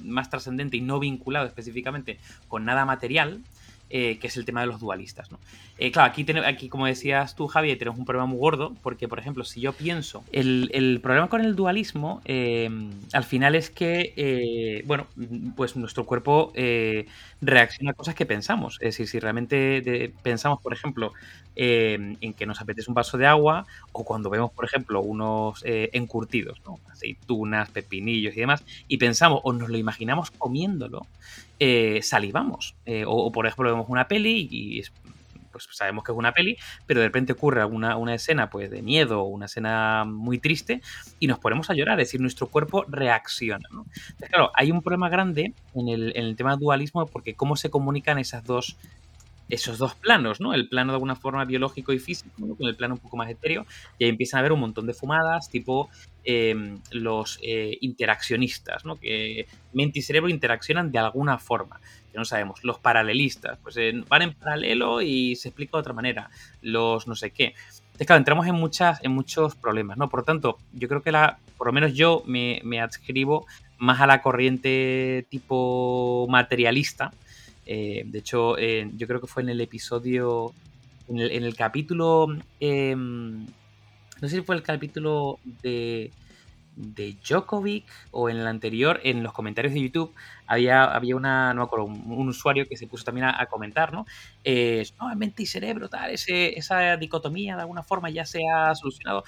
[0.04, 3.44] más trascendente y no vinculado específicamente con nada material,
[3.90, 5.30] eh, que es el tema de los dualistas.
[5.78, 6.14] Eh, claro,
[6.46, 9.74] aquí, como decías tú, Javi, tenemos un problema muy gordo, porque, por ejemplo, si yo
[9.74, 12.70] pienso, el, problema con el dualismo, eh,
[13.14, 15.08] al final es que, bueno,
[15.56, 16.52] pues nuestro cuerpo
[17.42, 18.76] reacciona a cosas que pensamos.
[18.82, 21.14] Es decir, si realmente pensamos, por ejemplo,
[21.56, 26.62] en que nos apetece un vaso de agua, o cuando vemos, por ejemplo, unos encurtidos,
[26.66, 26.80] ¿no?
[26.92, 31.06] aceitunas, pepinillos y demás, y pensamos o nos lo imaginamos comiéndolo,
[31.60, 32.76] eh, salivamos.
[32.86, 34.84] Eh, o, por ejemplo, vemos una peli y
[35.52, 38.82] pues sabemos que es una peli, pero de repente ocurre una, una escena pues, de
[38.82, 40.82] miedo o una escena muy triste
[41.18, 43.66] y nos ponemos a llorar, es decir, nuestro cuerpo reacciona.
[43.72, 47.70] Entonces, claro, hay un problema grande en el, en el tema dualismo porque cómo se
[47.70, 48.76] comunican esas dos
[49.50, 50.54] esos dos planos, ¿no?
[50.54, 53.66] El plano de alguna forma biológico y físico, con el plano un poco más etéreo,
[54.00, 55.90] y ahí empiezan a haber un montón de fumadas, tipo
[56.24, 59.00] em, los eh, interaccionistas, ¿no?
[59.00, 61.80] Que mente y cerebro interaccionan de alguna forma,
[62.12, 62.64] que no sabemos.
[62.64, 63.76] Los paralelistas, pues
[64.08, 66.30] van en paralelo y se explica de otra manera.
[66.62, 67.54] Los no sé qué.
[67.96, 70.10] Entonces, claro, entramos en, muchas, en muchos problemas, ¿no?
[70.10, 73.46] Por lo tanto, yo creo que la, por lo menos yo me, me adscribo
[73.78, 77.14] más a la corriente tipo materialista,
[77.66, 80.54] eh, de hecho, eh, yo creo que fue en el episodio,
[81.08, 82.28] en el, capítulo,
[82.60, 86.12] em, no sé si fue el capítulo de,
[86.76, 90.14] de Djokovic o en el anterior, en los comentarios de YouTube,
[90.48, 94.06] había, había una, no me acuerdo, un, usuario que se puso también a, comentar, ¿no?
[94.44, 98.74] Eh, no, mente y cerebro, tal, ese, esa dicotomía de alguna forma ya se ha
[98.76, 99.24] solucionado.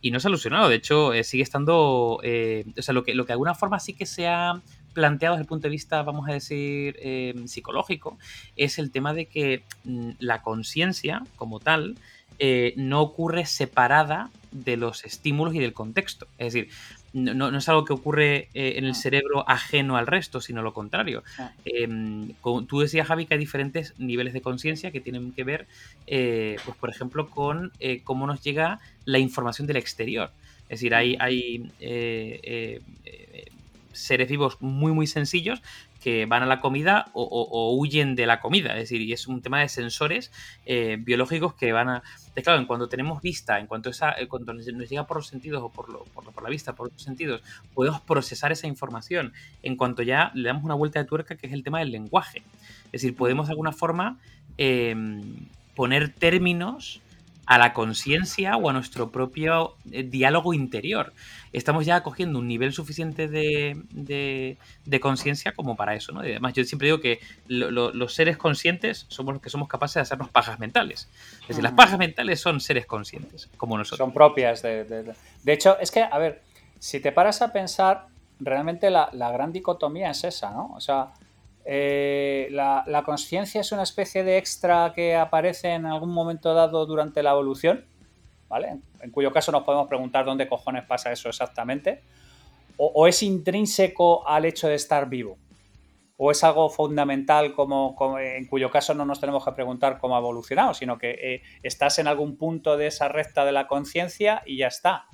[0.00, 3.28] Y no se ha solucionado, de hecho, sigue estando, o sea, lo que, lo que
[3.28, 6.32] de alguna forma sí que se ha planteado desde el punto de vista, vamos a
[6.32, 8.18] decir, eh, psicológico,
[8.56, 11.96] es el tema de que mm, la conciencia como tal
[12.38, 16.26] eh, no ocurre separada de los estímulos y del contexto.
[16.38, 16.70] Es decir,
[17.12, 18.94] no, es algo que ocurre eh, en el ah.
[18.94, 21.22] cerebro ajeno al resto, sino lo contrario.
[21.38, 21.52] Ah.
[21.64, 22.32] Em,
[22.66, 25.66] tú decías, Javi, que hay diferentes niveles de conciencia que tienen que ver,
[26.06, 27.72] pues, por ejemplo, con
[28.04, 30.30] cómo nos llega la información del exterior.
[30.64, 31.70] Es decir, hay, hay
[33.92, 35.62] seres vivos muy, muy sencillos
[36.00, 38.72] que van a la comida o, huyen de la comida.
[38.72, 40.32] Es decir, y es un tema de sensores
[40.64, 42.02] eh, biológicos que van a.
[42.42, 45.62] claro, en cuanto tenemos vista, en cuanto, esa, eh, cuando nos llega por los sentidos
[45.62, 47.42] o por, lo, por, la vista, por otros sentidos,
[47.74, 49.34] podemos procesar esa información.
[49.62, 52.42] En cuanto ya le damos una vuelta de tuerca, que es el tema del lenguaje.
[52.86, 54.18] Es decir, podemos de alguna forma
[54.56, 55.20] em,
[55.74, 57.02] poner términos
[57.50, 61.12] a la conciencia o a nuestro propio eh, diálogo interior.
[61.52, 64.56] Estamos ya cogiendo un nivel suficiente de,
[65.00, 66.20] conciencia como para eso, ¿no?
[66.20, 70.28] además, yo siempre digo que los seres conscientes somos los que somos capaces de hacernos
[70.28, 71.08] pajas mentales.
[71.42, 73.98] Es decir, las pajas mentales son seres conscientes, como nosotros.
[73.98, 74.84] Son propias de...
[74.84, 76.42] De, hecho, es que, a ver,
[76.78, 78.06] si te paras a pensar,
[78.38, 80.70] realmente la, la gran dicotomía es esa, ¿no?
[80.76, 81.08] O sea,
[81.64, 87.22] eh, la, conciencia es una especie de extra que aparece en algún momento dado durante
[87.22, 87.84] la evolución,
[88.48, 88.78] ¿vale?
[89.00, 92.02] En cuyo caso nos podemos preguntar dónde cojones pasa eso exactamente.
[92.76, 95.36] O, es intrínseco al hecho de estar vivo.
[96.16, 100.18] O es algo fundamental como, en cuyo caso no nos tenemos que preguntar cómo ha
[100.18, 104.58] evolucionado, sino que eh, estás en algún punto de esa recta de la conciencia y
[104.58, 105.06] ya está.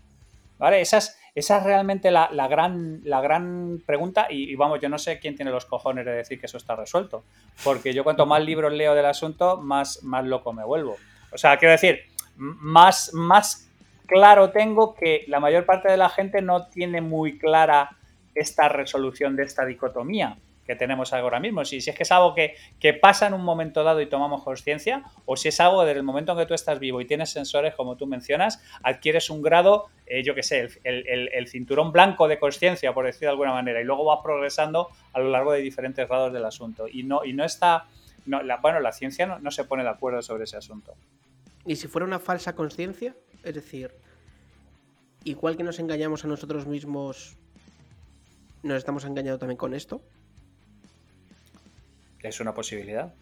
[0.58, 0.80] ¿Vale?
[0.80, 5.36] Esas, esa es realmente la, gran, la gran pregunta y, vamos, yo no sé quién
[5.36, 7.24] tiene los cojones de decir que eso está resuelto,
[7.62, 10.96] porque yo cuanto más libros leo del asunto, más, más loco me vuelvo.
[11.30, 12.00] O sea, quiero decir,
[12.36, 13.68] más, más
[14.06, 17.96] claro tengo que la mayor parte de la gente no tiene muy clara
[18.34, 21.64] esta resolución de esta dicotomía que tenemos ahora mismo.
[21.64, 22.54] Si, es que es algo que,
[23.00, 26.32] pasa en un momento dado y tomamos conciencia, o si es algo desde el momento
[26.32, 30.22] en que tú estás vivo y tienes sensores, como tú mencionas, adquieres un grado, eh,
[30.24, 34.04] yo qué sé, el, cinturón blanco de conciencia, por decir de alguna manera, y luego
[34.04, 36.88] vas progresando a lo largo de diferentes grados del asunto.
[36.88, 37.86] Y no, y no está,
[38.60, 40.94] bueno, la ciencia no, no se pone de acuerdo sobre ese asunto.
[41.64, 43.14] ¿Y si fuera una falsa conciencia?
[43.44, 43.92] Es decir,
[45.24, 47.36] igual que nos engañamos a nosotros mismos,
[48.62, 50.02] nos estamos engañando también con esto
[52.28, 53.14] es una posibilidad.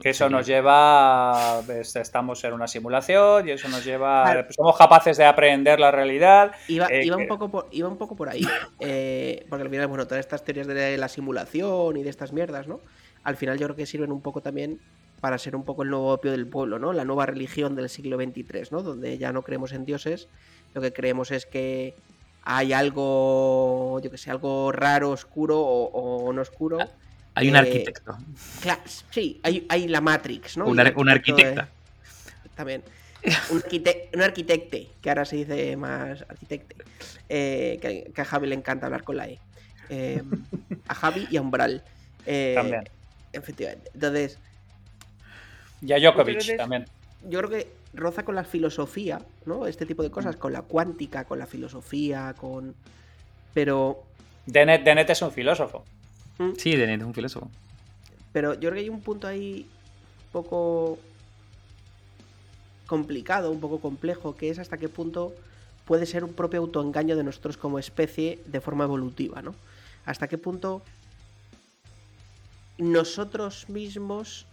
[0.00, 5.24] Que eso nos lleva, estamos en una simulación y eso nos lleva, somos capaces de
[5.24, 6.52] aprender la realidad.
[6.66, 8.42] Iba, iba un, poco por, iba un poco por ahí,
[8.80, 12.66] eh, porque al final, bueno, todas estas teorías de la simulación y de estas mierdas,
[12.66, 12.80] ¿no?
[13.22, 14.80] Al final yo creo que sirven un poco también
[15.20, 16.92] para ser un poco el nuevo opio del pueblo, ¿no?
[16.92, 18.82] La nueva religión del siglo XXIII, ¿no?
[18.82, 20.26] Donde ya no creemos en dioses,
[20.74, 21.94] lo que creemos es que
[22.42, 26.78] hay algo, yo que sé, algo raro, oscuro o, no oscuro.
[27.34, 28.16] Hay un arquitecto.
[28.60, 30.66] Claro, sí, hay, hay, la Matrix, ¿no?
[30.66, 31.68] Una, arquitecta.
[32.54, 32.82] también.
[33.50, 33.62] Un,
[34.14, 36.76] un, arquitecte, que ahora se dice más arquitecte.
[37.28, 39.38] Eh, que, a Javi le encanta hablar con la E.
[39.88, 40.44] Em,
[40.88, 41.82] a Javi y a Umbral.
[42.26, 42.84] Eh, también.
[43.32, 43.90] Efectivamente.
[43.94, 44.38] Entonces.
[45.80, 46.86] Y a Djokovic también.
[47.28, 49.66] Yo creo que roza con la filosofía, ¿no?
[49.66, 52.74] Este tipo de cosas, con la cuántica, con la filosofía, con.
[53.54, 54.02] Pero.
[54.46, 55.84] Denet, Denet es un filósofo.
[56.38, 56.52] ¿Mm?
[56.56, 57.50] Sí, Denet es un filósofo.
[58.32, 59.66] Pero yo creo que hay un punto ahí
[60.26, 60.98] un poco
[62.86, 65.32] complicado, un poco complejo, que es hasta qué punto
[65.86, 69.54] puede ser un propio autoengaño de nosotros como especie de forma evolutiva, ¿no?
[70.04, 70.82] Hasta qué punto
[72.78, 74.46] nosotros mismos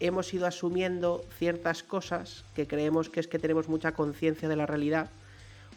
[0.00, 4.66] hemos ido asumiendo ciertas cosas que creemos que es que tenemos mucha conciencia de la
[4.66, 5.10] realidad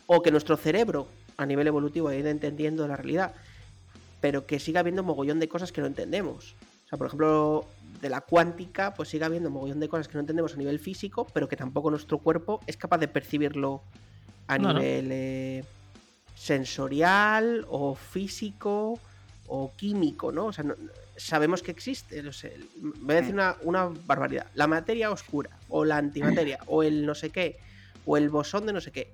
[0.06, 3.34] o que nuestro cerebro a nivel evolutivo ha ido entendiendo la realidad,
[4.22, 6.56] pero que siga habiendo mogollón de cosas que no entendemos.
[6.86, 7.66] O sea, por ejemplo,
[8.02, 11.28] de la cuántica, pues sigue habiendo mogollón de cosas que no entendemos a nivel físico,
[11.34, 13.82] pero que tampoco nuestro cuerpo es capaz de percibirlo
[14.48, 15.64] a nivel eh,
[16.36, 19.00] sensorial o físico
[19.48, 20.46] o químico, ¿no?
[20.48, 20.66] O sea,
[21.18, 22.22] sabemos que existe.
[22.24, 24.48] No sé, voy a decir una, barbaridad.
[24.56, 27.60] La materia oscura, o la antimateria, o el no sé qué,
[28.06, 29.14] o el bosón de no sé qué.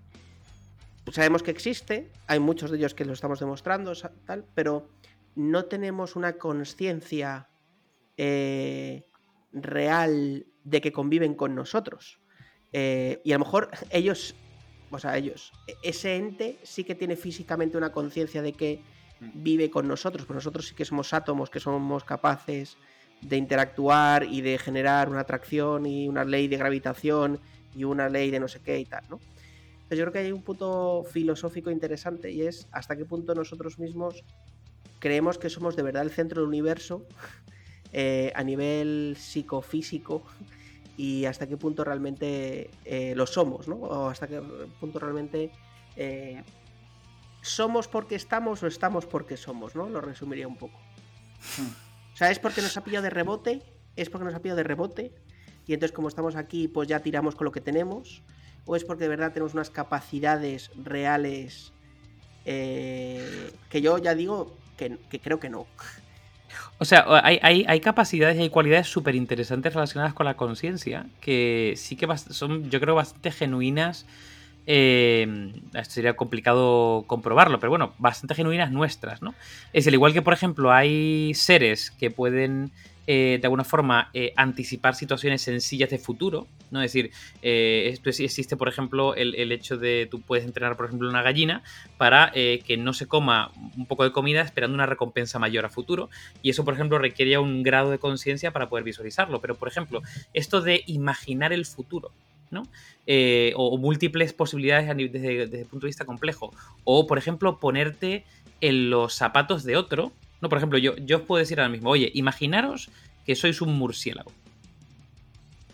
[1.12, 3.94] Sabemos que existe, hay muchos de ellos que lo estamos demostrando,
[4.26, 4.90] tal, pero
[5.38, 7.48] no tenemos una conciencia
[8.18, 9.06] eh,
[9.54, 12.20] real de que conviven con nosotros.
[12.74, 14.34] Eh, y a lo mejor ellos,
[14.90, 18.82] o sea, ellos, e-, ese ente sí que tiene físicamente una conciencia de que
[19.20, 22.78] vive con nosotros, pues nosotros sí que somos átomos que somos capaces
[23.22, 27.40] de interactuar y de generar una atracción y una ley de gravitación
[27.76, 29.20] y una ley de no sé qué y tal, ¿no?
[29.74, 33.80] Entonces yo creo que hay un punto filosófico interesante y es hasta qué punto nosotros
[33.80, 34.24] mismos
[35.00, 37.06] creemos que somos de verdad el centro del universo
[37.94, 40.24] eh, a nivel psicofísico
[40.98, 43.76] y hasta qué punto realmente eh, lo somos, ¿no?
[43.76, 44.42] O hasta qué
[44.80, 45.52] punto realmente
[45.96, 46.44] eh,
[47.42, 49.88] somos porque estamos o estamos porque somos, ¿no?
[49.88, 50.78] Lo resumiría un poco.
[52.14, 53.62] O sea, es porque nos ha pillado de rebote,
[53.96, 55.14] es porque nos ha pillado de rebote,
[55.68, 58.24] y entonces como estamos aquí, pues ya tiramos con lo que tenemos,
[58.66, 61.74] o es porque de verdad tenemos unas capacidades reales
[62.46, 65.68] eh, que yo ya digo que, creo que no.
[66.80, 71.74] O sea, hay, hay, capacidades y hay cualidades súper interesantes relacionadas con la conciencia que
[71.76, 74.06] sí que son, yo creo, bastante genuinas
[74.70, 75.54] eh,
[75.88, 79.34] sería complicado comprobarlo, pero bueno, bastante genuinas nuestras, ¿no?
[79.72, 82.72] Es el igual que, por ejemplo, hay seres que pueden
[83.08, 86.82] eh, de alguna forma eh, anticipar situaciones sencillas de futuro, ¿no?
[86.82, 91.22] Es decir, esto existe, por ejemplo, el, hecho de tú puedes entrenar, por ejemplo, una
[91.22, 91.64] gallina
[91.98, 96.10] para que no se coma un poco de comida esperando una recompensa mayor a futuro,
[96.42, 99.40] y eso, por ejemplo, requiere un grado de conciencia para poder visualizarlo.
[99.40, 100.02] Pero, por ejemplo,
[100.34, 102.12] esto de imaginar el futuro,
[102.52, 102.64] ¿no?
[103.06, 106.54] Eh, o, múltiples posibilidades desde, el punto de vista complejo.
[106.84, 108.26] O, por ejemplo, ponerte
[108.62, 110.12] en los zapatos de otro.
[110.42, 112.90] No, por ejemplo, yo, yo os puedo decir ahora mismo, oye, imaginaros
[113.26, 114.32] que sois un murciélago.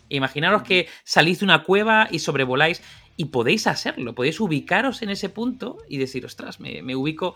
[0.08, 2.82] Imaginaros que salís de una cueva y sobrevoláis
[3.16, 7.34] y podéis hacerlo, podéis ubicaros en ese punto y decir, ostras, me, me ubico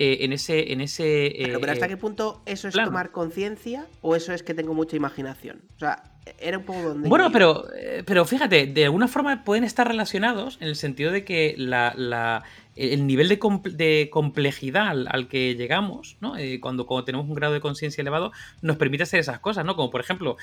[0.00, 0.72] eh, en ese.
[0.72, 4.54] En ese pero, ¿hasta eh, qué punto eso es tomar conciencia o eso es que
[4.54, 5.62] tengo mucha imaginación?
[5.74, 6.04] O sea,
[6.38, 7.08] era un poco donde.
[7.08, 11.24] Bueno, pero, eh, pero fíjate, de alguna forma pueden estar relacionados en el sentido de
[11.24, 12.44] que la,
[12.76, 16.34] el nivel de, complejidad al, que llegamos, ¿no?
[16.60, 18.30] cuando, cuando, tenemos un grado de conciencia elevado,
[18.62, 19.74] nos permite hacer esas cosas, ¿no?
[19.74, 20.36] Como por ejemplo,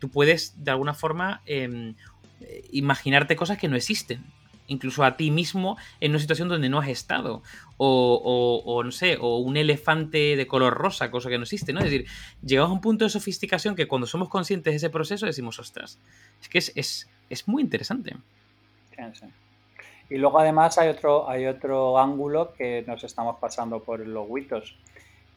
[0.00, 1.96] tú puedes de alguna forma em,
[2.70, 4.24] imaginarte cosas que no existen
[4.70, 7.42] incluso a ti mismo en una situación donde no has estado.
[7.76, 11.80] O, no sé, o un elefante de color rosa, cosa que no existe, ¿no?
[11.80, 12.06] Es decir,
[12.42, 15.98] llegamos a un punto de sofisticación que cuando somos conscientes de ese proceso decimos, ostras,
[16.40, 18.16] es que es, es, muy interesante.
[20.10, 24.76] Y luego además hay otro, hay otro ángulo que nos estamos pasando por los huitos,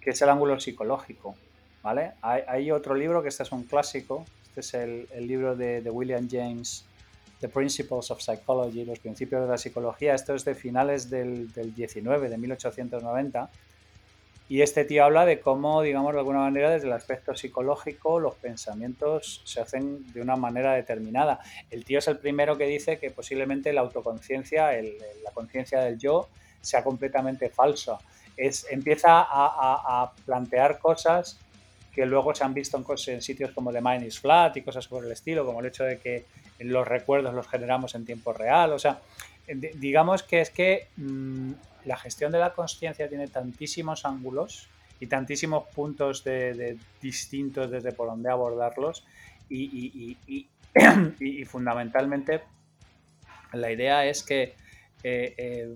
[0.02, 1.36] que es el ángulo psicológico.
[1.82, 2.12] ¿Vale?
[2.22, 6.86] Hay, otro libro que este es un clásico, este es el, libro de William James
[7.44, 11.76] The Principles of Psychology, los principios de la psicología, esto es de finales del, del
[11.76, 13.50] 19, de 1890,
[14.48, 18.36] Y este tío habla de cómo, digamos, de alguna manera, desde el aspecto psicológico, los
[18.36, 21.42] pensamientos se hacen de una manera determinada.
[21.70, 26.30] El tío es el primero que dice que posiblemente la autoconciencia, la conciencia del yo,
[26.62, 27.98] sea completamente falsa.
[28.38, 31.42] Es, empieza a, plantear cosas
[31.94, 35.06] que luego se han visto en, sitios como The Mind is Flat y cosas por
[35.06, 36.26] el estilo, como el hecho de que
[36.60, 38.74] los recuerdos los generamos en tiempo real.
[38.74, 39.00] O sea,
[39.76, 41.52] digamos que es que mm,
[41.86, 44.70] la gestión de la conciencia tiene tantísimos ángulos
[45.00, 49.06] y tantísimos puntos de, distintos desde por donde abordarlos
[49.50, 50.48] y,
[51.46, 52.42] fundamentalmente
[53.52, 54.56] la idea es que
[55.04, 55.76] eh, eh,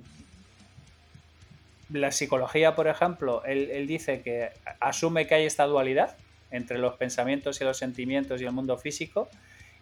[1.90, 6.16] la psicología, por ejemplo, él, dice que asume que hay esta dualidad
[6.52, 9.30] entre los pensamientos y los sentimientos y el mundo físico,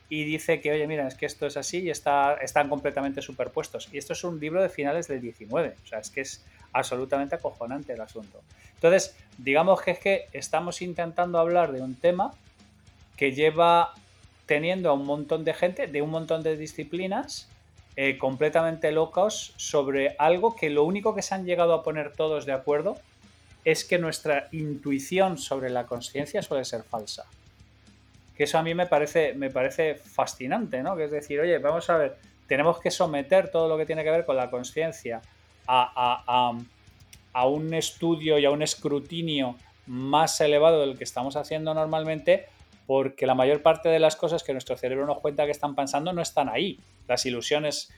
[0.07, 3.89] y dice que, oye, mira, es que esto es así y está, están completamente superpuestos.
[3.91, 7.35] Y esto es un libro de finales del 19, o sea, es que es absolutamente
[7.35, 8.41] acojonante el asunto.
[8.75, 12.33] Entonces, digamos que es que estamos intentando hablar de un tema
[13.17, 13.93] que lleva
[14.45, 17.49] teniendo a un montón de gente, de un montón de disciplinas,
[17.95, 22.45] eh, completamente locos sobre algo que lo único que se han llegado a poner todos
[22.45, 22.97] de acuerdo
[23.63, 27.25] es que nuestra intuición sobre la conciencia suele ser falsa
[28.35, 30.95] que eso a mí me parece, me parece fascinante, ¿no?
[30.95, 32.17] Que es decir, oye, vamos a ver,
[32.47, 35.21] tenemos que someter todo lo que tiene que ver con la conciencia
[35.67, 36.53] a,
[37.45, 39.55] un estudio y a un escrutinio
[39.87, 42.47] más elevado del que estamos haciendo normalmente,
[42.85, 46.13] porque la mayor parte de las cosas que nuestro cerebro nos cuenta que están pensando
[46.13, 46.79] no están ahí.
[47.07, 47.91] Las ilusiones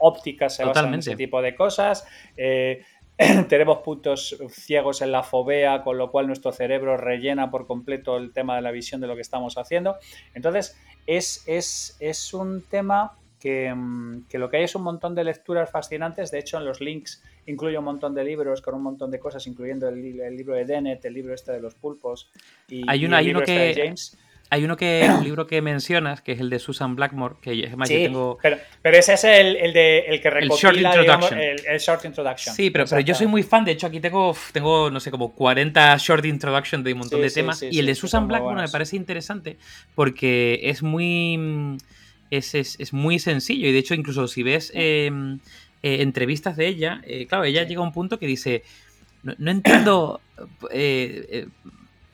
[0.00, 2.06] ópticas se basan en ese tipo de cosas.
[2.36, 2.84] Eh,
[3.48, 8.32] tenemos puntos ciegos en la fobea, con lo cual nuestro cerebro rellena por completo el
[8.32, 9.96] tema de la visión de lo que estamos haciendo.
[10.34, 13.12] Entonces, es, es, un tema
[13.44, 16.30] mm, que, lo que hay es un montón de lecturas fascinantes.
[16.30, 19.46] De hecho, en los links incluye un montón de libros con un montón de cosas,
[19.46, 20.00] incluyendo el,
[20.36, 22.30] libro de Dennett, el libro este de los pulpos.
[22.68, 23.82] Y, hay, hay uno este que...
[23.82, 24.16] James.
[24.52, 27.74] Hay uno que, un libro que mencionas, que es el de Susan Blackmore, que es
[27.74, 28.38] más, yo tengo...
[28.42, 32.54] Pero, pero, ese es el, el, de, el que recopila, el el, short introduction.
[32.54, 35.32] Sí, pero, pero, yo soy muy fan, de hecho aquí tengo, tengo no sé, como
[35.32, 38.96] 40 short introduction de un montón de temas, y el de Susan Blackmore me parece
[38.96, 39.56] interesante
[39.94, 41.78] porque es muy...
[42.30, 45.38] Es, es, es, muy sencillo, y de hecho incluso si ves em,
[45.82, 48.64] eh, entrevistas de ella, eh, claro, ella llega a un punto que dice,
[49.22, 50.20] no, no entiendo...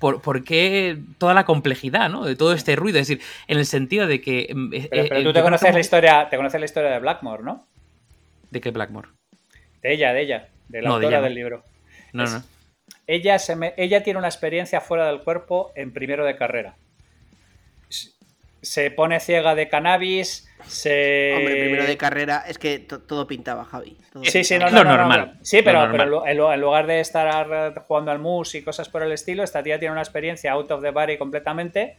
[0.00, 2.24] Eh por, qué toda la complejidad, ¿no?
[2.24, 2.98] De todo este ruido.
[2.98, 4.48] Es decir, en el sentido de que.
[4.54, 7.42] Mm, eh, pero, eh, tú te conoces la historia, te conoces la historia de Blackmore,
[7.42, 7.66] ¿no?
[8.50, 9.08] ¿De qué Blackmore?
[9.82, 11.64] De ella, de ella, de la autora del libro.
[12.12, 12.42] No, no.
[13.06, 16.76] Ella, se ella tiene una experiencia fuera del cuerpo en primero de carrera.
[18.60, 21.34] Se pone ciega de cannabis, se...
[21.36, 23.96] Hombre, primero de carrera es que todo pintaba, Javi.
[24.24, 25.38] sí, sí, no, no, Lo normal.
[25.42, 29.62] Sí, pero, en lugar de estar jugando al mus y cosas por el estilo, esta
[29.62, 31.96] tía tiene una experiencia out of the body completamente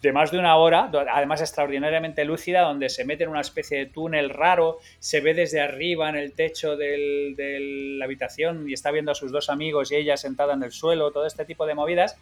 [0.00, 3.86] de más de una hora, además extraordinariamente lúcida, donde se mete en una especie de
[3.86, 9.12] túnel raro, se ve desde arriba en el techo de la habitación y está viendo
[9.12, 12.16] a sus dos amigos y ella sentada en el suelo, todo este tipo de movidas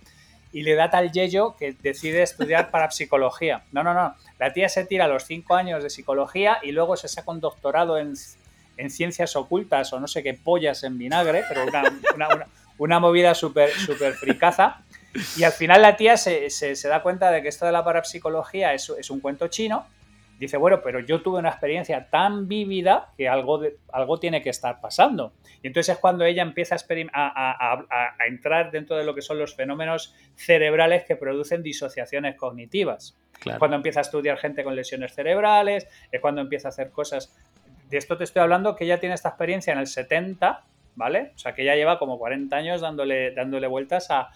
[0.53, 3.62] y le da tal yello que decide estudiar para psicología.
[3.72, 4.14] No, no, no.
[4.38, 7.98] La tía se tira los cinco años de psicología y luego se saca un doctorado
[7.98, 8.14] en,
[8.90, 11.64] ciencias ocultas o no sé qué pollas en vinagre, pero
[12.78, 14.82] una, movida súper super fricaza.
[15.36, 16.48] Y al final la tía se,
[16.84, 19.86] da cuenta de que esto de la parapsicología es, es un cuento chino
[20.47, 24.51] dice, bueno, pero yo tuve una experiencia tan vívida que algo, de, algo tiene que
[24.51, 25.34] estar pasando.
[25.62, 26.76] Y entonces es cuando ella empieza
[27.12, 33.16] a, entrar dentro de lo que son los fenómenos cerebrales que producen disociaciones cognitivas.
[33.59, 37.36] Cuando empieza a estudiar gente con lesiones cerebrales, es cuando empieza a hacer cosas.
[37.88, 40.64] De esto te estoy hablando que ella tiene esta experiencia en el 70,
[40.95, 41.32] ¿vale?
[41.34, 44.30] O sea, que ya lleva como 40 años dándole, dándole vueltas a,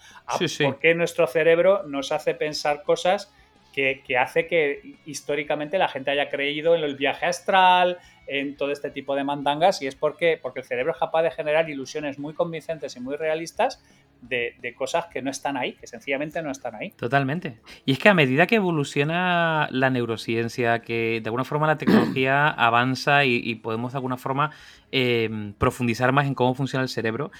[0.63, 3.33] por qué nuestro cerebro nos hace pensar cosas
[3.77, 8.91] que, hace que históricamente la gente haya creído en el viaje astral, en todo este
[8.91, 12.33] tipo de mandangas, y es porque, porque el cerebro es capaz de generar ilusiones muy
[12.33, 13.81] convincentes y muy realistas
[14.21, 16.91] de, cosas que no están ahí, que sencillamente no están ahí.
[16.91, 17.59] Totalmente.
[17.85, 22.47] Y es que a medida que evoluciona la neurociencia, que de alguna forma la tecnología
[22.57, 24.51] avanza y, podemos de alguna forma
[24.91, 27.31] em, profundizar más en cómo funciona el cerebro,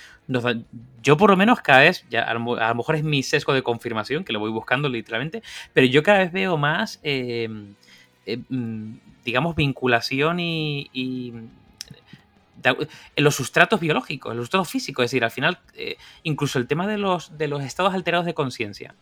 [1.03, 4.23] yo por lo menos cada vez, ya a, lo, mejor es mi sesgo de confirmación,
[4.23, 7.75] que lo voy buscando literalmente, pero yo cada vez veo más, em,
[8.28, 11.32] em, digamos, vinculación y
[12.63, 15.05] en los sustratos biológicos, en los sustratos físicos.
[15.05, 18.34] Es decir, al final, eh, incluso el tema de los, de los estados alterados de
[18.34, 18.95] conciencia.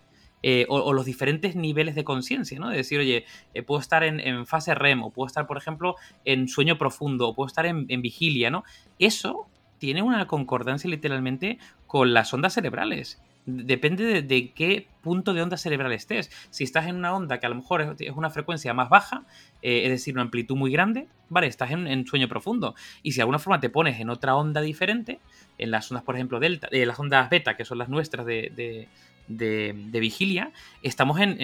[0.48, 2.70] Eh, o, los diferentes niveles de conciencia, ¿no?
[2.70, 6.48] De decir, oye, eh, puedo estar en, fase REM, o puedo estar, por ejemplo, en
[6.48, 8.64] sueño profundo, o puedo estar en, vigilia, ¿no?
[9.00, 9.48] Eso
[9.80, 11.58] tiene una concordancia literalmente
[11.88, 13.20] con las ondas cerebrales.
[13.46, 16.32] Depende de, qué punto de onda cerebral estés.
[16.50, 19.24] Si estás en una onda que a lo mejor es, una frecuencia más baja,
[19.62, 22.74] eh, es decir, una amplitud muy grande, vale, estás en, sueño profundo.
[23.04, 25.20] Y si de alguna forma te pones en otra onda diferente,
[25.60, 28.52] en las ondas, por ejemplo, delta, eh, las ondas beta, que son las nuestras de,
[28.56, 28.88] de,
[29.28, 30.52] vigilia,
[30.82, 31.40] estamos en,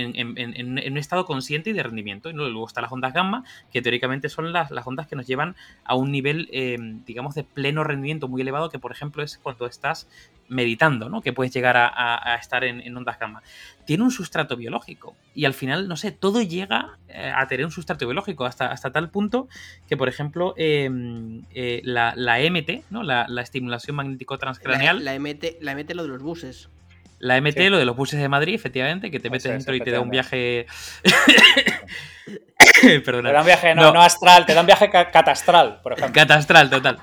[0.68, 2.30] un estado consciente y de rendimiento.
[2.30, 5.96] Y luego están las ondas gamma, que teóricamente son las, ondas que nos llevan a
[5.96, 10.08] un nivel, eh, digamos, de pleno rendimiento muy elevado, que por ejemplo es cuando estás
[10.52, 11.22] meditando, ¿no?
[11.22, 13.42] Que puedes llegar a, estar en, ondas gamma.
[13.86, 15.16] Tiene un sustrato biológico.
[15.34, 18.92] Y al final, no sé, todo llega eh, a tener un sustrato biológico, hasta, hasta
[18.92, 19.48] tal punto
[19.88, 23.02] que, por ejemplo, em, eh, la, MT, ¿no?
[23.04, 25.04] La, estimulación magnético transcraneal.
[25.06, 26.70] La, MT, la MT lo de los buses.
[27.22, 29.92] La MT, lo de los buses de Madrid, efectivamente, que te metes dentro y te
[29.92, 30.66] da un viaje.
[33.06, 33.30] Perdona.
[33.30, 34.02] Te da un viaje no, no.
[34.02, 36.14] astral, te da un viaje catastral, por ejemplo.
[36.14, 36.98] Catastral, total.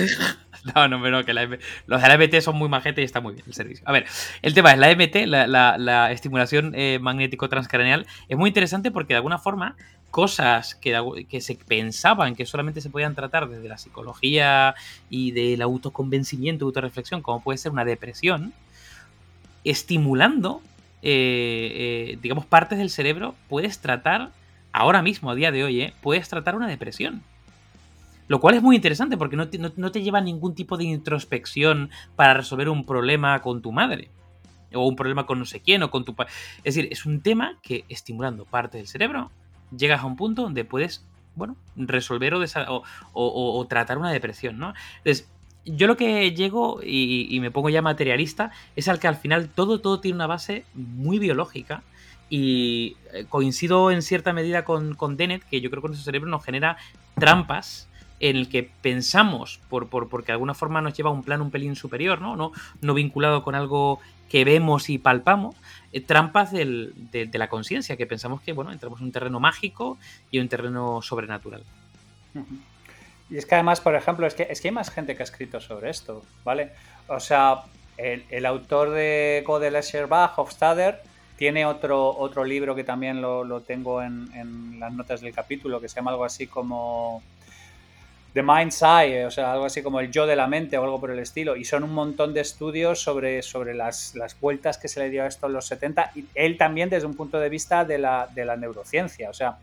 [0.74, 1.46] no, no, pero que la
[1.86, 3.84] los de la MT son muy majetes y está muy bien el servicio.
[3.86, 4.06] A ver,
[4.40, 9.16] el tema es la MT, la, estimulación eh, magnético transcraneal, es muy interesante porque de
[9.16, 9.76] alguna forma
[10.10, 10.98] cosas que,
[11.28, 14.74] que, se pensaban que solamente se podían tratar desde la psicología
[15.10, 18.54] y del autoconvencimiento, autorreflexión, como puede ser una depresión,
[19.64, 20.62] estimulando,
[21.02, 24.30] eh, eh, digamos, partes del cerebro, puedes tratar,
[24.72, 27.22] ahora mismo, a día de hoy, eh, puedes tratar una depresión.
[28.28, 31.90] Lo cual es muy interesante porque no te, no, te, lleva ningún tipo de introspección
[32.14, 34.08] para resolver un problema con tu madre.
[34.72, 36.14] O un problema con no sé quién o con tu...
[36.62, 39.32] Es decir, es un tema que estimulando parte del cerebro
[39.76, 41.04] llegas a un punto donde puedes,
[41.34, 42.82] bueno, resolver o,
[43.12, 44.74] o tratar una depresión, ¿no?
[44.98, 45.28] Entonces,
[45.76, 49.80] yo lo que llego y, me pongo ya materialista es al que al final todo,
[49.80, 51.82] todo tiene una base muy biológica
[52.28, 56.28] y eh, coincido en cierta medida con, con Dennett, que yo creo que nuestro cerebro
[56.28, 56.76] nos genera
[57.16, 57.88] trampas
[58.20, 61.40] en el que pensamos, por, por, porque de alguna forma nos lleva a un plan
[61.40, 62.36] un pelín superior, ¿no?
[62.36, 62.52] No,
[62.82, 63.98] no vinculado con algo
[64.28, 65.56] que vemos y palpamos,
[65.92, 69.98] eh, trampas del, de, la conciencia, que pensamos que, bueno, entramos en un terreno mágico
[70.30, 71.64] y un terreno sobrenatural.
[73.30, 75.24] Y es que además, por ejemplo, es que, es que hay más gente que ha
[75.24, 76.72] escrito sobre esto, ¿vale?
[77.06, 77.62] O sea,
[77.96, 79.76] el, autor de Godel
[80.08, 81.00] Bach, Hofstadter,
[81.36, 85.96] tiene otro, otro libro que también lo, tengo en, las notas del capítulo, que se
[85.96, 87.22] llama algo así como
[88.34, 91.00] The Mind's Eye, o sea, algo así como el yo de la mente o algo
[91.00, 91.56] por el estilo.
[91.56, 95.28] Y son un montón de estudios sobre, sobre las, vueltas que se le dio a
[95.28, 96.12] esto en los 70.
[96.14, 99.30] Y él también desde un punto de vista de la, de la neurociencia.
[99.30, 99.56] O sea,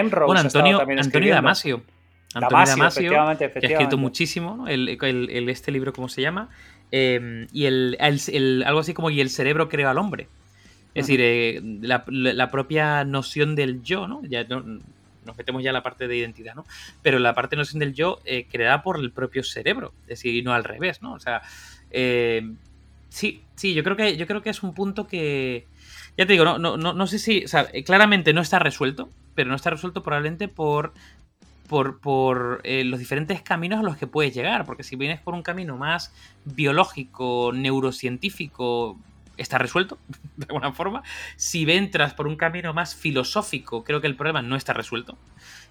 [0.00, 1.82] bueno, Antonio, Antonio Damasio.
[2.34, 6.48] Antonio Damasio, que ha escrito muchísimo, el, este libro, ¿cómo se llama?
[6.90, 7.96] Em, y el,
[8.66, 10.28] algo así como y el cerebro creó al hombre.
[10.94, 14.22] Es decir, eh, la, propia noción del yo, ¿no?
[14.24, 16.66] Ya nos metemos ya en la parte de identidad, ¿no?
[17.00, 20.34] Pero la parte de noción del yo eh, creada por el propio cerebro, es decir,
[20.34, 21.14] y no al revés, ¿no?
[21.14, 21.42] O sea,
[21.90, 22.56] em,
[23.08, 25.66] sí, sí, yo creo que yo creo que es un punto que
[26.18, 29.08] ya te digo, no, no, no, no sé si, o sea, claramente no está resuelto,
[29.34, 30.92] pero no está resuelto probablemente por
[31.72, 34.66] por, por eh, los diferentes caminos a los que puedes llegar.
[34.66, 36.12] Porque si vienes por un camino más
[36.44, 38.98] biológico, neurocientífico,
[39.38, 39.96] está resuelto,
[40.36, 41.02] de alguna forma.
[41.36, 45.16] Si entras por un camino más filosófico, creo que el problema no está resuelto.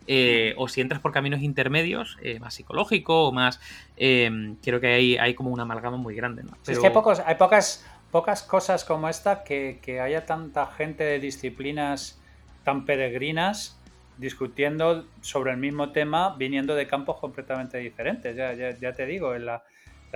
[0.08, 3.60] Eh, o si entras por caminos intermedios, eh, más psicológico o más...
[3.96, 6.42] creo que hay, hay como una amalgama muy grande.
[6.66, 11.04] Es que hay, pocos, hay pocas, pocas cosas como esta que, que haya tanta gente
[11.04, 12.21] de disciplinas
[12.64, 13.80] tan peregrinas
[14.18, 18.36] discutiendo sobre el mismo tema viniendo de campos completamente diferentes.
[18.36, 19.64] Ya, ya, te digo, en la,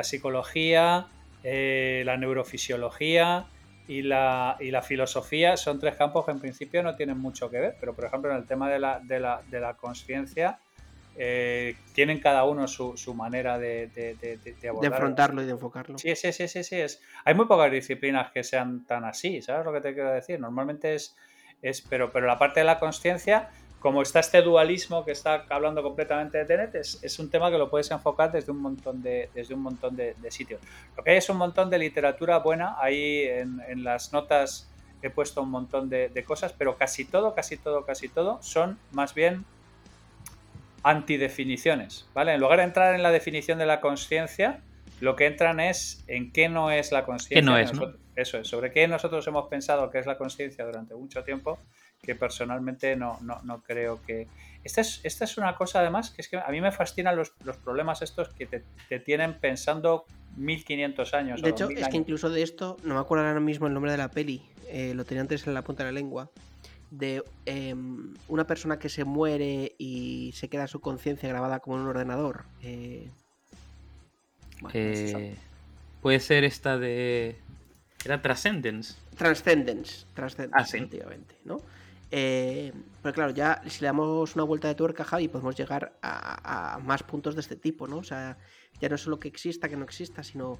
[0.01, 1.07] psicología,
[1.43, 3.47] eh, la neurofisiología
[3.87, 7.59] y la, y la, filosofía son tres campos que en principio no tienen mucho que
[7.59, 10.59] ver, pero por ejemplo en el tema de la, de la, de la conciencia
[11.17, 15.97] eh, tienen cada uno su, su manera de, de, de, de, afrontarlo y de enfocarlo.
[15.97, 16.75] Sí, sí, sí, sí, sí.
[16.75, 20.39] Es, hay muy pocas disciplinas que sean tan así, ¿sabes lo que te quiero decir?
[20.39, 21.15] Normalmente es,
[21.61, 23.49] es pero, pero la parte de la conciencia
[23.85, 27.69] como está este dualismo que está hablando completamente de Tenet, es, un tema que lo
[27.69, 30.59] puedes enfocar desde un montón de, desde un montón de, sitios.
[30.97, 34.67] Lo que hay es un montón de literatura buena, ahí en, las notas
[35.03, 39.13] he puesto un montón de, cosas, pero casi todo, casi todo, casi todo son más
[39.13, 39.45] bien
[40.81, 42.33] antidefiniciones, ¿vale?
[42.33, 44.61] En lugar de entrar en la definición de la conciencia,
[44.99, 47.39] lo que entran es en qué no es la conciencia.
[47.39, 47.71] ¿Qué no es?
[48.16, 51.59] Eso es, sobre qué nosotros hemos pensado que es la conciencia durante mucho tiempo
[52.01, 54.28] que personalmente no, no, creo que...
[54.63, 57.32] Esta es, esta es una cosa además que es que a mí me fascinan los,
[57.63, 60.05] problemas estos que te, tienen pensando
[60.38, 61.41] 1500 años.
[61.41, 63.97] De hecho, es que incluso de esto, no me acuerdo ahora mismo el nombre de
[63.97, 66.30] la peli, eh, lo tenía antes en la punta de la lengua,
[66.91, 71.84] de em, una persona que se muere y se queda su conciencia grabada como en
[71.84, 72.45] un ordenador.
[72.63, 73.09] Eh,
[74.74, 75.36] eh,
[76.01, 77.36] Puede ser esta de.
[78.05, 78.95] Era Transcendence.
[79.17, 80.77] Transcendence, Transcendence, Ah, sí.
[80.77, 81.57] efectivamente, ¿no?
[82.11, 86.75] Eh, pero claro, ya si le damos una vuelta de tuerca, Javi, podemos llegar a,
[86.75, 87.97] a más puntos de este tipo, ¿no?
[87.97, 88.37] O sea,
[88.79, 90.59] ya no solo que exista, que no exista, sino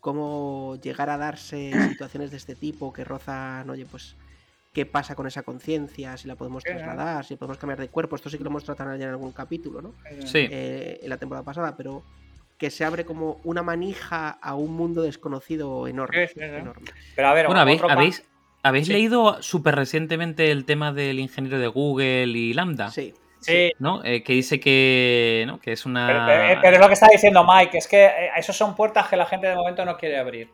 [0.00, 4.16] cómo llegar a darse situaciones de este tipo que rozan, oye, pues,
[4.72, 8.16] qué pasa con esa conciencia, si la podemos trasladar, si podemos cambiar de cuerpo.
[8.16, 9.94] Esto sí que lo hemos tratado ya en algún capítulo, ¿no?
[10.24, 10.46] Sí.
[10.50, 12.02] eh, en la temporada pasada, pero
[12.58, 16.26] que se abre como una manija a un mundo desconocido enorme.
[16.26, 16.44] Sí, sí, sí.
[16.56, 16.90] enorme.
[17.14, 18.24] Pero a ver, Bueno, ¿habéis, otro pa- habéis,
[18.62, 18.92] ¿habéis Sí.
[18.92, 22.90] leído súper recientemente el tema del ingeniero de Google y Lambda?
[22.90, 23.14] Sí.
[23.40, 24.02] Sí, ¿No?
[24.04, 25.60] Eh, que dice que, ¿no?
[25.60, 26.24] que es una.
[26.26, 29.16] pero- pero es lo que está diciendo Mike, es que eh, esos son puertas que
[29.16, 30.50] la gente de momento no quiere abrir.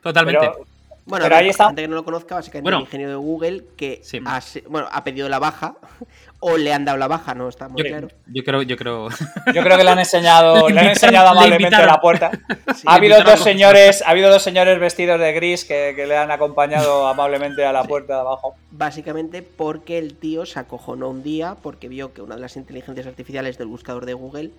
[0.00, 0.38] Totalmente.
[0.48, 0.64] Pero,
[1.06, 2.78] Bueno, Pero a ahí está- la gente que no lo conozca, básicamente Bueno.
[2.78, 4.20] el ingenio de Google que Sí.
[4.24, 5.74] ha, bueno, ha pedido la baja
[6.40, 8.08] o le han dado la baja, no está muy yo, claro.
[8.26, 9.08] yo creo, yo creo.
[9.54, 11.86] yo creo que le han enseñado, Le le han enseñado le amablemente invitaron.
[11.88, 12.30] la puerta.
[12.76, 12.82] Sí.
[12.86, 16.16] Ha habido dos a- señores, ha habido dos señores vestidos de gris que, que le
[16.16, 18.54] han acompañado amablemente a la puerta de abajo.
[18.70, 23.06] Básicamente porque el tío se acojonó un día porque vio que una de las inteligencias
[23.06, 24.50] artificiales del buscador de Google,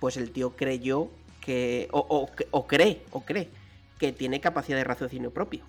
[0.00, 1.08] pues el tío creyó
[1.40, 3.48] que, o, o- o cree, o cree,
[3.98, 5.64] que tiene capacidad de raciocinio propio.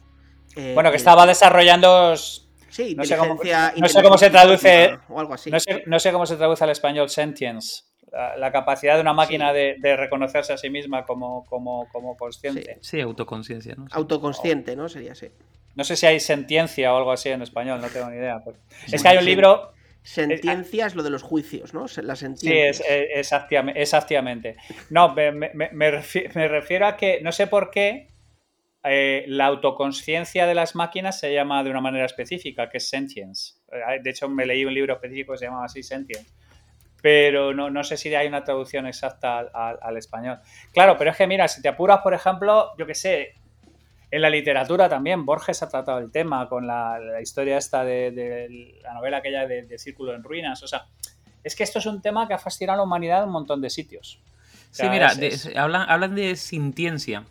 [0.56, 2.16] Eh, Bueno, que el- estaba desarrollando.
[2.18, 5.50] Sí, no sé cómo- inteligencia- no sé cómo se traduce- O algo así.
[5.50, 7.84] No sé, no sé cómo se traduce al español sentience.
[8.12, 9.56] La, la capacidad de una máquina Sí.
[9.58, 12.78] de, de reconocerse a sí misma como, como, como consciente.
[12.82, 13.86] Sí, autoconciencia, ¿no?
[13.86, 13.92] Sí.
[13.96, 14.90] Autoconsciente, ¿no?
[14.90, 15.28] Sería así.
[15.76, 18.40] No sé si hay sentiencia o algo así en español, no tengo ni idea.
[18.44, 18.56] pues.
[18.88, 19.30] Sí, es que hay un sí.
[19.30, 19.74] libro.
[20.02, 21.86] Sentencia es lo de los juicios, ¿no?
[22.02, 22.70] La Sí, sentencia.
[22.70, 24.56] es, eh, exactiam- exactamente.
[24.90, 25.92] No, me, me- me
[26.48, 28.08] refiero a que no sé por qué
[28.84, 33.56] eh, la autoconsciencia de las máquinas se llama de una manera específica, que es sentience.
[33.72, 36.32] Eh, De hecho, me leí un libro específico que se llamaba así, sentience.
[37.02, 40.40] Pero no, no sé si hay una traducción exacta al, al- al español.
[40.74, 43.36] Claro, pero es que mira, si te apuras, por ejemplo, yo qué sé,
[44.12, 48.12] en la literatura también, Borges ha tratado el tema con la, la historia esta de,
[48.12, 50.62] de la novela aquella de, de Círculo en Ruinas.
[50.64, 50.88] O sea,
[51.44, 53.62] es que esto es un tema que ha fascinado a la humanidad en un montón
[53.62, 54.20] de sitios.
[54.72, 57.24] O Sí, mira, es- de- es- hablan, hablan de sintiencia.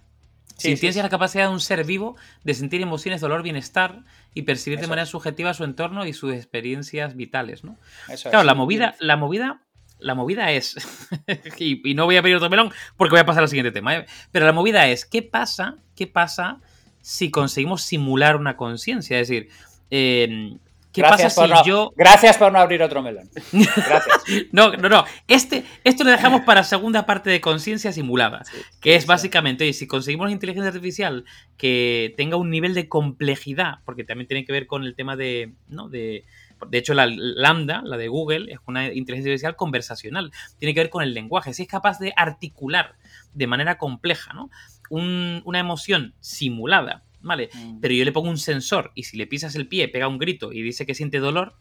[0.58, 4.00] Sí, Sintiencia sí, la capacidad de un ser vivo de sentir emociones, dolor, bienestar
[4.34, 7.78] y percibir de manera subjetiva su entorno y sus experiencias vitales, ¿no?
[8.08, 8.46] eso Claro, es.
[8.46, 9.62] la movida, la movida,
[10.00, 10.76] la movida es,
[11.58, 13.96] y, y no voy a pedir otro melón porque voy a pasar al siguiente tema,
[13.96, 14.06] ¿eh?
[14.32, 15.76] pero la movida es, ¿qué pasa?
[15.96, 16.60] ¿Qué pasa
[17.00, 19.18] si conseguimos simular una conciencia?
[19.20, 19.48] Es decir,
[19.90, 20.56] eh,
[20.92, 21.92] ¿qué Gracias pasa por si no- yo...
[21.96, 23.28] Gracias por no abrir otro melón.
[23.52, 24.22] Gracias.
[24.52, 25.04] No, no, no.
[25.26, 28.42] Este, esto lo dejamos para segunda parte de conciencia simulada.
[28.80, 31.24] Que es básicamente, oye, si conseguimos una inteligencia artificial
[31.56, 35.52] que tenga un nivel de complejidad, porque también tiene que ver con el tema de,
[35.68, 35.88] ¿no?
[35.88, 36.24] De,
[36.68, 40.30] de hecho, la Lambda, la de Google, es una inteligencia artificial conversacional.
[40.58, 41.54] Tiene que ver con el lenguaje.
[41.54, 42.96] Si es capaz de articular
[43.32, 44.50] de manera compleja, ¿no?
[44.90, 47.48] Un- una emoción simulada, ¿vale?
[47.80, 50.52] Pero yo le pongo un sensor y si le pisas el pie, pega un grito
[50.52, 51.54] y dice que siente dolor,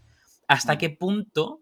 [0.47, 0.77] ¿hasta Mm.
[0.77, 1.61] qué punto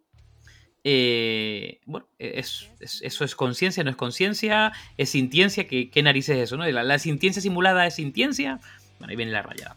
[0.88, 6.38] eh, bueno, es, es- eso es conciencia, no es conciencia, es sintiencia, ¿qué, qué narices
[6.38, 6.58] es eso?
[6.58, 6.66] ¿no?
[6.70, 8.60] La, la sintiencia simulada es sintiencia.
[9.00, 9.76] Bueno, ahí viene la rayada.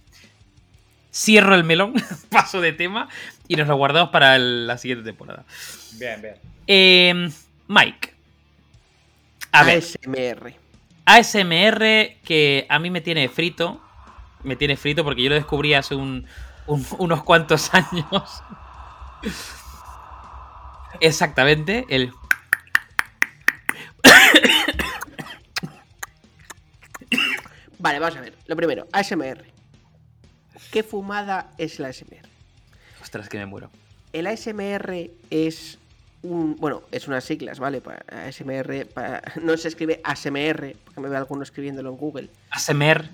[1.10, 1.94] Cierro el melón,
[2.30, 3.08] paso de tema
[3.48, 5.46] y nos lo guardamos para el- la siguiente temporada.
[5.98, 6.34] Bien, bien.
[6.66, 7.30] Eh,
[7.68, 8.12] Mike.
[9.52, 10.54] A ver, ASMR.
[11.06, 13.82] ASMR que a mí me tiene frito.
[14.42, 16.26] Me tiene frito porque yo lo descubrí hace un-
[16.66, 18.42] un- unos cuantos años.
[21.00, 22.12] Exactamente, el.
[27.78, 28.34] Vale, vamos a ver.
[28.46, 29.44] Lo primero, ASMR.
[30.72, 32.26] ¿Qué fumada es la ASMR?
[33.00, 33.70] Ostras, que me muero.
[34.12, 35.78] El ASMR es
[36.22, 36.56] un.
[36.56, 37.80] Bueno, es unas siglas, ¿vale?
[37.80, 38.86] Para ASMR.
[38.86, 42.30] para- no se escribe ASMR, porque me veo alguno escribiéndolo en Google.
[42.50, 43.08] ASMR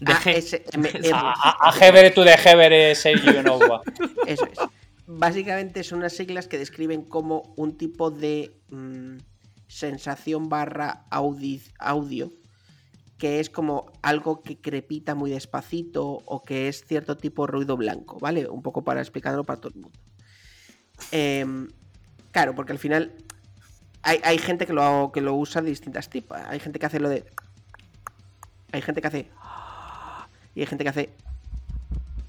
[0.00, 0.36] de G.
[0.36, 1.14] ASMR.
[1.14, 2.24] A, a, a Jevere to
[2.94, 3.82] say you know what.
[4.26, 4.58] Eso es.
[5.06, 9.18] Básicamente son unas siglas que describen como un tipo de mm,
[9.66, 12.32] sensación barra audi- audio
[13.18, 17.76] que es como algo que crepita muy despacito o que es cierto tipo de ruido
[17.76, 18.48] blanco, ¿vale?
[18.48, 19.98] Un poco para explicarlo para todo el mundo.
[21.12, 21.68] Em,
[22.32, 23.12] claro, porque al final
[24.02, 26.38] hay, hay gente que lo, que lo usa de distintas tipos.
[26.46, 27.24] Hay gente que hace lo de...
[28.72, 29.30] Hay gente que hace...
[30.54, 31.10] Y hay gente que hace...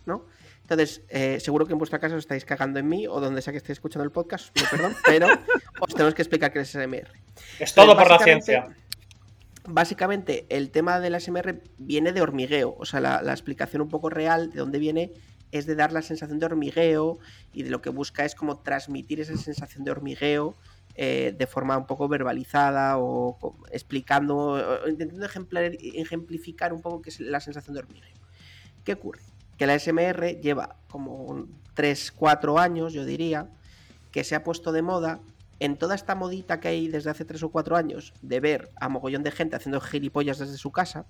[0.05, 0.25] ¿No?
[0.63, 3.51] Entonces, eh, seguro que en vuestra casa os estáis cagando en mí o donde sea
[3.51, 5.27] que estéis escuchando el podcast, pido perdón, pero
[5.79, 7.09] os tenemos que explicar qué es SMR.
[7.59, 8.69] Es todo por la ciencia.
[9.67, 12.75] Básicamente, el tema del ASMR viene de hormigueo.
[12.79, 15.11] O sea, la, la explicación un poco real de dónde viene
[15.51, 17.19] es de dar la sensación de hormigueo
[17.53, 20.55] y de lo que busca es como transmitir esa sensación de hormigueo
[21.03, 23.35] eh, de forma un poco verbalizada o
[23.71, 28.13] explicando, o intentando ejemplificar un poco qué es la sensación de hormigueo.
[28.83, 29.23] ¿Qué ocurre?
[29.57, 33.49] Que la SMR lleva como 3, 4 años, yo diría,
[34.11, 35.21] que se ha puesto de moda
[35.59, 38.87] en toda esta modita que hay desde hace 3 o 4 años de ver a
[38.87, 41.07] mogollón de gente haciendo gilipollas desde su casa.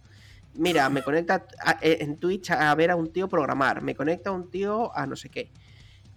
[0.53, 1.45] Mira, me conecta
[1.81, 5.17] en Twitch a ver a un tío programar, me conecta a un tío a no
[5.17, 5.51] sé qué.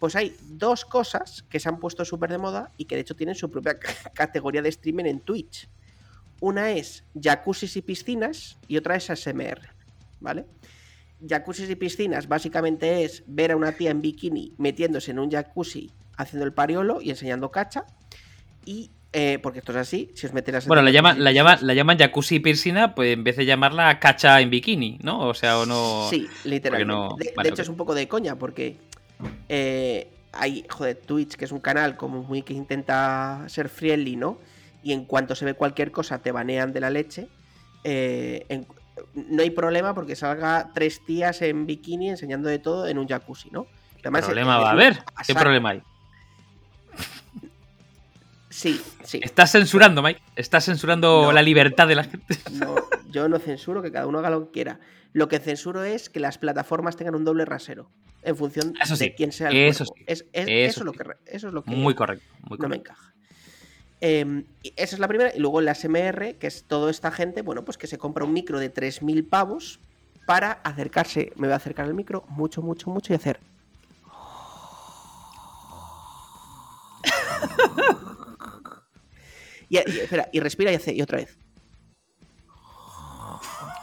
[0.05, 3.17] Pues hay dos cosas que se han puesto súper de moda y que de hecho
[3.17, 3.79] tienen su propia
[4.15, 5.67] categoría de streaming en Twitch.
[6.41, 9.63] Una es jacuzzis y piscinas y otra es ASMR,
[10.21, 10.45] ¿vale?
[11.27, 15.91] Jacuzzis y piscinas básicamente es ver a una tía en bikini metiéndose en un jacuzzi
[16.19, 17.87] haciendo el pariolo y enseñando cacha.
[18.67, 21.73] Y eh, porque esto es así, si os metéis Bueno, la llaman, la, llama, la
[21.73, 25.21] llaman jacuzzi piscina, pues en vez de llamarla cacha en bikini, ¿no?
[25.21, 26.09] O sea, o no.
[26.11, 27.33] Sí, literalmente.
[27.43, 28.77] de, hecho, es un poco de coña, porque
[29.49, 34.39] eh, hay, joder, Twitch, que es un canal como muy que intenta ser friendly, ¿no?
[34.83, 37.29] Y en cuanto se ve cualquier cosa, te banean de la leche.
[37.85, 38.65] Eh,
[39.15, 43.51] no hay problema porque salga tres tías en bikini enseñando de todo en un jacuzzi,
[43.51, 43.67] ¿no?
[44.03, 45.03] ¿Qué problema va a haber?
[45.27, 45.83] ¿Qué problema hay?
[48.55, 49.19] Sí, sí.
[49.21, 50.23] Estás censurando, Mike.
[50.37, 52.39] Estás censurando la libertad de la gente.
[52.53, 52.77] No,
[53.11, 54.79] yo no censuro que cada uno haga lo que quiera.
[55.13, 57.91] Lo que censuro es que las plataformas tengan un doble rasero
[58.23, 61.73] en función de quién sea el eso, es, eso, lo que, eso es lo que
[61.73, 62.25] muy correcto,
[62.57, 63.13] no me encaja.
[64.01, 64.45] Em,
[64.77, 65.35] esa es la primera.
[65.35, 68.33] Y luego la SMR, que es toda esta gente, bueno, pues que se compra un
[68.33, 69.81] micro de 3.000 pavos
[70.27, 71.33] para acercarse.
[71.35, 73.41] Me voy a acercar al micro mucho, mucho, mucho y hacer.
[79.69, 81.37] y, espera, y respira y hace, y otra vez.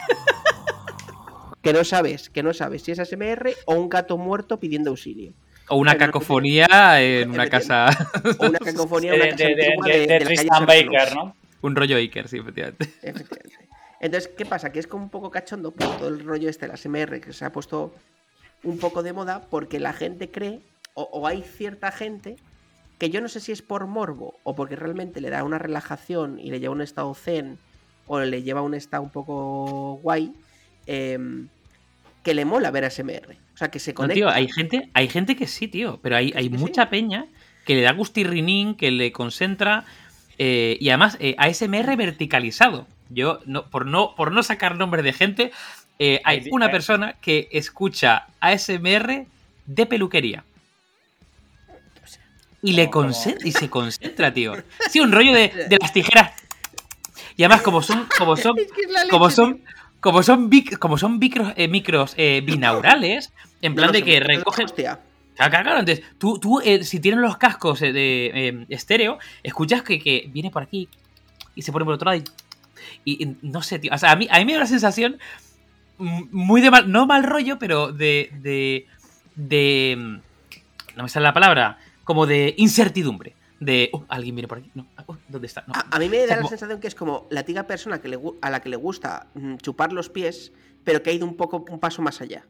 [1.61, 5.33] que no sabes, que no sabes si es ASMR o un gato muerto pidiendo auxilio.
[5.69, 7.87] O una cacofonía en una casa.
[8.39, 11.35] O una cacofonía en una casa de, de, de, Tristan Baker, ¿no?
[11.61, 12.89] Un rollo Baker, sí, efectivamente.
[13.01, 13.69] Efectivamente.
[14.01, 14.71] Entonces, ¿qué pasa?
[14.71, 17.33] Que es como un poco cachondo por todo el rollo este de la SMR que
[17.33, 17.93] se ha puesto
[18.63, 20.59] un poco de moda porque la gente cree,
[20.95, 22.35] o, o hay cierta gente
[23.01, 26.37] que yo no sé si es por morbo o porque realmente le da una relajación
[26.37, 27.57] y le lleva un estado zen
[28.05, 30.31] o le lleva un estado un poco guay,
[30.85, 31.47] em,
[32.21, 33.39] que le mola ver a SMR.
[33.55, 34.13] O sea, que se conecta.
[34.13, 37.25] tío, hay gente, hay gente que sí, tío, pero hay, hay mucha peña
[37.65, 39.83] que le da gustirrinín, que le concentra
[40.37, 42.85] eh, y además eh, ASMR verticalizado.
[43.09, 45.51] Yo, no, por, no, por no sacar nombre de gente,
[45.97, 49.25] eh, hay una persona que escucha ASMR
[49.65, 50.43] de peluquería.
[52.63, 54.53] Y, le concentra, y se concentra, tío.
[54.89, 56.31] Sí, un rollo de, las tijeras.
[57.35, 58.55] Y además, como son, como son,
[59.09, 59.63] como son,
[59.99, 60.49] como son,
[60.79, 64.67] como son micros, eh, micros eh, binaurales, en plan de que recogen.
[65.35, 70.29] Claro, claro, entonces tú, tú eh, si tienes los cascos de estéreo, escuchas que, que,
[70.31, 70.87] viene por aquí
[71.55, 72.23] y se pone por otro lado
[73.05, 73.91] y, y, no sé, tío.
[73.93, 75.17] O sea, a mí, a mí me da la sensación
[75.97, 78.87] muy de mal, no mal rollo, pero de, de,
[79.35, 80.19] de,
[80.95, 83.35] no me sale la palabra, como de incertidumbre.
[83.59, 84.71] De, oh, alguien viene por aquí.
[84.73, 85.63] No, oh, ¿dónde está?
[85.67, 88.49] a, mí me da la sensación que es como la típica persona que le, a
[88.49, 90.51] la que le gusta mm, chupar los pies,
[90.83, 92.43] pero que ha ido un poco un paso más allá.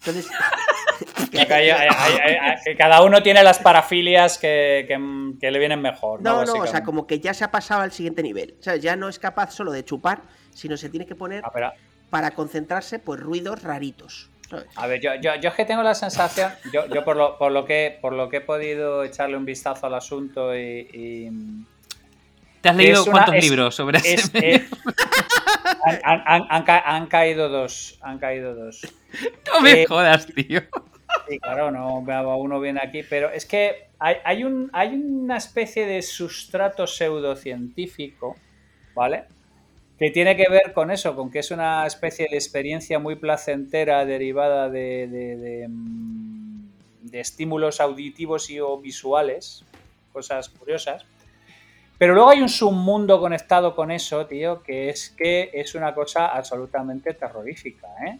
[0.00, 0.28] Entonces.
[1.30, 4.84] que, cada uno tiene las parafilias que,
[5.40, 6.22] que, le vienen mejor.
[6.22, 8.56] No, no, o sea, como que ya se ha pasado al siguiente nivel.
[8.58, 10.22] O sea, ya no es capaz solo de chupar,
[10.52, 11.72] sino se tiene que poner ah,
[12.10, 14.30] para concentrarse, pues ruidos raritos.
[14.76, 17.52] A ver, yo, yo, yo, es que tengo la sensación, yo, yo por, lo, por,
[17.52, 21.30] lo que, por lo que he podido echarle un vistazo al asunto y...
[22.60, 24.00] ¿Te has leído cuántos libros sobre
[25.84, 28.86] han, han, han, caído dos, han caído dos.
[29.46, 30.62] No me eh, jodas, tío.
[31.28, 35.86] Sí, claro, no uno viene aquí, pero es que hay, hay, un, hay una especie
[35.86, 38.36] de sustrato pseudocientífico,
[38.94, 39.24] ¿vale?
[39.98, 44.04] Que tiene que ver con eso, con que es una especie de experiencia muy placentera
[44.04, 49.64] derivada de, mm, estímulos auditivos y o visuales,
[50.12, 51.04] cosas curiosas.
[51.98, 56.28] Pero luego hay un submundo conectado con eso, tío, que es que es una cosa
[56.28, 58.18] absolutamente terrorífica, ¿eh?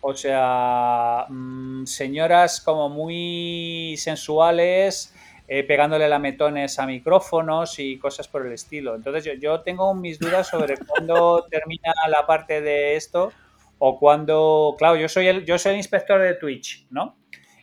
[0.00, 5.14] O sea, mm, señoras como muy sensuales,
[5.48, 8.94] eh, pegándole lametones a micrófonos y cosas por el estilo.
[8.94, 13.32] Entonces yo, tengo mis dudas sobre cuándo termina la parte de esto
[13.78, 17.16] o cuándo, claro, yo soy el, yo soy el inspector de Twitch, ¿no?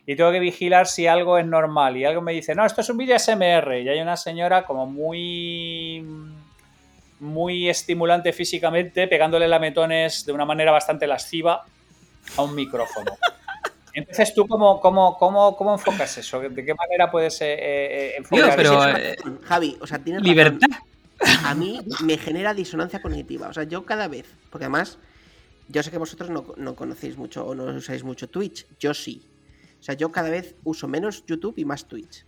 [0.06, 2.90] Y tengo que vigilar si algo es normal y algo me dice, no, esto es
[2.90, 6.04] un vídeo SMR y hay una señora como muy
[7.20, 11.64] muy estimulante físicamente, pegándole lametones de una manera bastante lasciva
[12.36, 13.12] a un micrófono.
[13.94, 16.40] Entonces, ¿tú cómo, cómo, cómo, cómo enfocas eso?
[16.40, 18.96] ¿De qué manera puedes eh, eh, enfocar pero, eso?
[18.98, 20.68] eh, Javi, o sea, tienes Libertad.
[21.18, 21.46] razón.
[21.46, 23.48] A mí me genera disonancia cognitiva.
[23.48, 24.98] O sea, yo cada vez, porque además,
[25.68, 28.66] yo sé que vosotros no, no conocéis mucho o no usáis mucho Twitch.
[28.78, 29.22] Yo sí.
[29.78, 32.24] O sea, yo cada vez uso menos YouTube y más Twitch.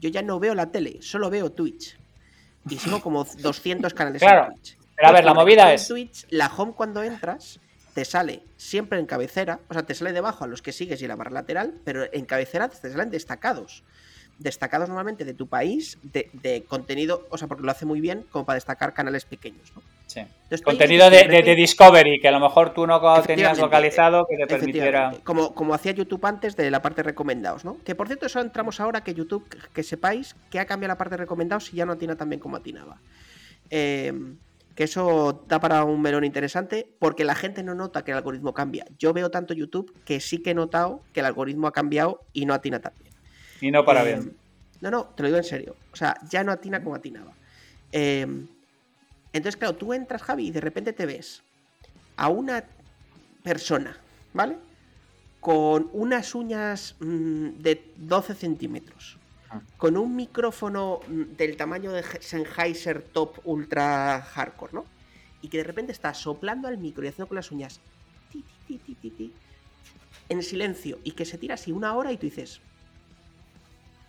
[0.00, 1.96] Yo ya no veo la tele, solo veo Twitch.
[2.68, 4.46] Y sigo como 200 canales Claro.
[4.48, 4.76] en Twitch.
[4.96, 7.58] Pero a ver, la movida es- Twitch, la home cuando entras,
[7.94, 11.06] te sale siempre en cabecera, o sea, te sale debajo a los que sigues y
[11.06, 13.82] la barra lateral, pero en cabecera te salen destacados.
[14.38, 18.24] Destacados normalmente de tu país, de, de contenido, o sea, porque lo hace muy bien
[18.30, 19.82] como para destacar canales pequeños, ¿no?
[20.06, 20.20] Sí.
[20.20, 25.14] Entonces, Contenido de, Discovery, que a lo mejor tú no tenías localizado, que te permitiera.
[25.24, 27.78] Como, como hacía YouTube antes de la parte de recomendados, ¿no?
[27.84, 30.98] Que por cierto, eso entramos ahora que YouTube, que- que sepáis que ha cambiado la
[30.98, 32.98] parte de recomendados y ya no atina tan bien como atinaba.
[33.70, 34.12] Eh,
[34.74, 38.54] que eso da para un melón interesante porque la gente no nota que el algoritmo
[38.54, 38.86] cambia.
[38.98, 42.46] Yo veo tanto YouTube que sí que he notado que el algoritmo ha cambiado y
[42.46, 43.12] no atina tan bien.
[43.60, 44.36] Y no para Eh, bien.
[44.80, 45.76] No, no, te lo digo en serio.
[45.92, 47.32] O sea, ya no atina como atinaba.
[47.92, 48.26] Eh,
[49.32, 51.42] entonces, claro, tú entras, Javi, y de repente te ves
[52.16, 52.64] a una
[53.42, 53.96] persona,
[54.32, 54.56] ¿vale?
[55.40, 59.18] Con unas uñas mm, de 12 centímetros.
[59.76, 64.84] Con un micrófono mm, del tamaño de Sennheiser Top Ultra Hardcore, ¿no?
[65.40, 67.80] Y que de repente está soplando al micro y haciendo con las uñas
[70.28, 72.60] en silencio y que se tira así una hora y tú dices,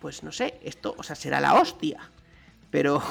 [0.00, 2.10] pues no sé, esto, o sea, será la hostia.
[2.70, 3.02] Pero,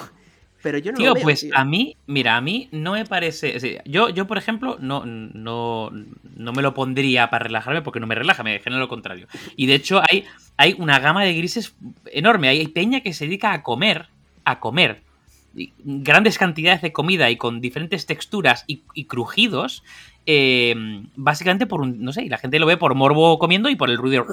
[0.64, 1.52] pero yo no Tío, lo veo, pues tío.
[1.54, 3.82] a mí, mira, a mí no me parece.
[3.86, 5.92] yo, yo, por ejemplo, no, no,
[6.38, 9.28] no me lo pondría para relajarme porque no me relaja, me genera lo contrario.
[9.58, 10.26] Y de hecho, hay,
[10.58, 12.48] hay una gama de grises enorme.
[12.48, 14.08] Hay peña que se dedica a comer,
[14.46, 15.02] a comer
[15.84, 19.84] grandes cantidades de comida y con diferentes texturas y, y crujidos.
[20.26, 20.74] Eh,
[21.16, 23.90] básicamente por un, no sé, y la gente lo ve por morbo comiendo y por
[23.90, 24.26] el ruido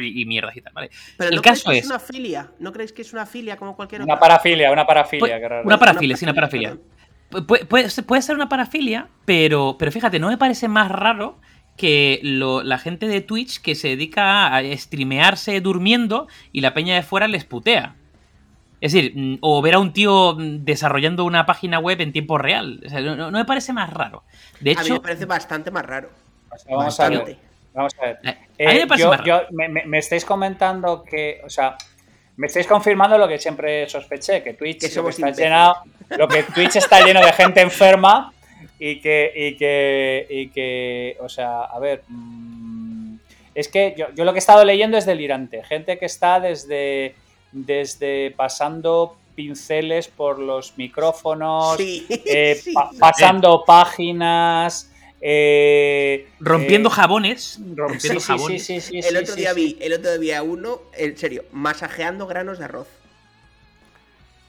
[0.00, 0.90] y, mierdas y tal, ¿vale?
[1.16, 2.50] Pero el ¿no caso creéis que es- es una filia?
[2.58, 4.20] ¿No creéis que es una filia como cualquier Una otra?
[4.28, 5.20] parafilia, una parafilia.
[5.20, 5.66] Pues, qué raro.
[5.66, 6.76] una parafilia, sí, una parafilia.
[7.30, 10.90] Pu- Puede, puede ser- puede ser una parafilia, pero, pero fíjate, no me parece más
[10.90, 11.38] raro
[11.76, 16.94] que lo- la gente de Twitch que se dedica a streamearse durmiendo y la peña
[16.94, 17.94] de fuera les putea.
[18.80, 22.38] Es decir, mm, o ver a un tío mm, desarrollando una página web en tiempo
[22.38, 22.80] real.
[22.84, 24.22] O sea, no, me parece más raro.
[24.60, 26.10] De A mí hecho, me parece bastante más raro.
[26.50, 27.18] O sea, vamos a ver.
[27.18, 27.46] Bastante.
[27.74, 28.18] Vamos a ver.
[28.22, 28.32] eh, a
[28.72, 29.42] mí Eh, me parece yo- más raro.
[29.42, 31.76] yo- me, me- me estáis comentando que, o sea,
[32.36, 35.76] me estáis confirmando lo que siempre sospeché, que Twitch, Que está llenado,
[36.16, 38.32] lo que Twitch está lleno de gente enferma
[38.78, 43.16] y que, y que, y que, o sea, a ver, mm,
[43.54, 47.14] es que yo, yo lo que he estado leyendo es delirante, gente que está desde,
[47.52, 52.72] desde pasando pinceles por los micrófonos, Sí, eh, sí.
[52.72, 54.90] pa- pasando páginas,
[55.20, 57.60] eh, Rompiendo eh, jabones.
[57.74, 58.64] Rompiendo sí, jabones.
[58.64, 59.60] sí, sí, sí, El sí, otro sí, día sí.
[59.60, 62.88] vi, el otro día uno, en serio, masajeando granos de arroz.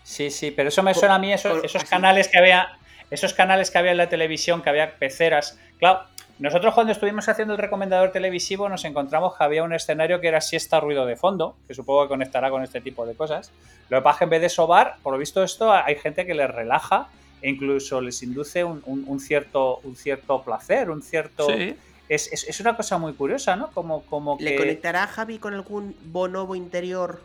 [0.04, 2.70] Sí, sí, pero eso me suena a mí, esos, Por- esos canales que había,
[3.12, 5.60] esos canales que había en la televisión, que había peceras.
[5.80, 6.02] Claro,
[6.40, 10.40] nosotros cuando estuvimos haciendo el recomendador televisivo nos encontramos que había un escenario que era
[10.42, 13.52] siesta ruido de fondo, que supongo que conectará con este tipo de cosas.
[13.90, 16.26] Lo que pasa es que en vez de sobar, por lo visto esto, hay gente
[16.26, 17.08] que les relaja
[17.42, 21.48] e incluso les induce un, un- un cierto, un cierto placer, un cierto...
[21.48, 21.76] Sí.
[22.10, 23.70] Es, es- es una cosa muy curiosa, ¿no?
[23.72, 24.58] Como, como ¿Le que...
[24.58, 27.20] conectará a Javi con algún bonobo interior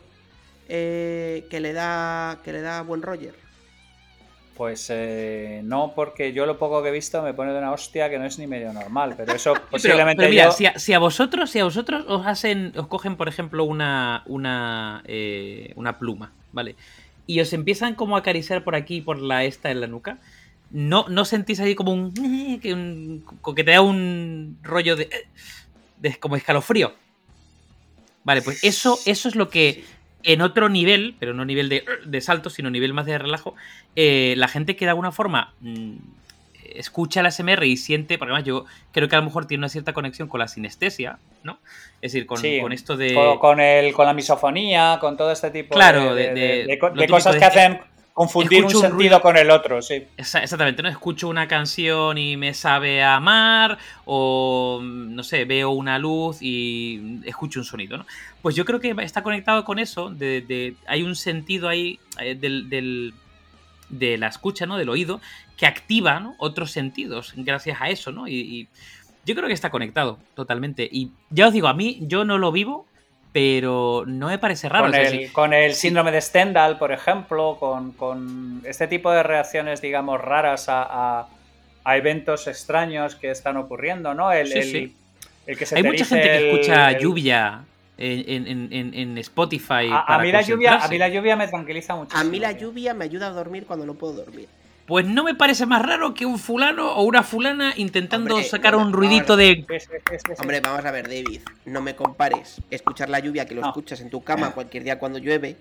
[0.69, 3.35] eh, que le da que le da buen Roger?
[4.57, 8.11] Pues eh, no, porque yo lo poco que he visto me pone de una hostia
[8.11, 10.53] que no es ni medio normal, pero eso posiblemente pero mira, yo...
[10.53, 14.23] si, a, si a vosotros, si a vosotros os hacen, os cogen, por ejemplo, una,
[14.27, 16.77] una, eh, una pluma, ¿vale?
[17.27, 20.19] Y os empiezan como a acariciar por aquí, por la esta en la nuca,
[20.71, 22.13] ¿no, no sentís ahí como un,
[22.63, 23.25] que un-
[23.57, 25.09] que te da un rollo de,
[25.97, 26.93] de como escalofrío?
[28.25, 29.83] Vale, pues eso, eso es lo que
[30.25, 33.55] en otro nivel, pero no nivel de, de salto, sino nivel más de relajo,
[33.97, 35.97] eh, la gente que de alguna forma mm,
[36.75, 39.69] escucha el ASMR y siente, porque además yo creo que a lo mejor tiene una
[39.69, 41.59] cierta conexión con la sinestesia, ¿no?
[42.01, 43.13] Es decir, con, Sí, con esto de...
[43.15, 47.37] con, con el, con la misofonía, con todo este tipo Claro, de, de- de- cosas
[47.37, 47.81] que hacen
[48.15, 49.21] confundir un sentido ruido.
[49.23, 50.05] con el otro, sí.
[50.17, 55.99] Exactamente, no escucho una canción y me sabe a amar, o no sé, veo una
[55.99, 58.07] luz y escucho un sonido, ¿no?
[58.43, 62.35] Pues yo creo que está conectado con eso, de, de- hay un sentido ahí eh,
[62.35, 63.15] del, del-
[63.89, 64.77] de la escucha, ¿no?
[64.79, 65.21] Del oído,
[65.57, 66.35] que activa ¿no?
[66.39, 68.27] otros sentidos gracias a eso, ¿no?
[68.27, 68.69] Y, y
[69.25, 70.89] yo creo que está conectado totalmente.
[70.91, 72.87] Y ya os digo, a mí yo no lo vivo,
[73.33, 74.85] pero no me parece raro.
[74.85, 75.81] Con o sea, el, si- con el sí.
[75.83, 80.83] síndrome de Stendhal, por ejemplo, con, con este tipo de reacciones, digamos, raras a,
[81.21, 81.29] a-
[81.85, 84.31] a eventos extraños que están ocurriendo, ¿no?
[84.33, 84.97] El, Sí, el- sí.
[85.47, 87.65] el que se Hay te mucha gente que escucha el- lluvia
[87.99, 89.89] en, en- en- en Spotify.
[89.91, 92.17] A, a para mí la lluvia, a mí la lluvia me tranquiliza mucho.
[92.17, 94.49] A mí la lluvia me ayuda a dormir cuando no puedo dormir.
[94.87, 98.73] Pues no me parece más raro que un fulano o una fulana intentando Hombre, sacar
[98.75, 99.65] no, un ruidito de.
[100.39, 103.69] Hombre, vamos a ver, David, no me compares escuchar la lluvia que lo No.
[103.69, 105.57] escuchas en tu cama cualquier día cuando llueve,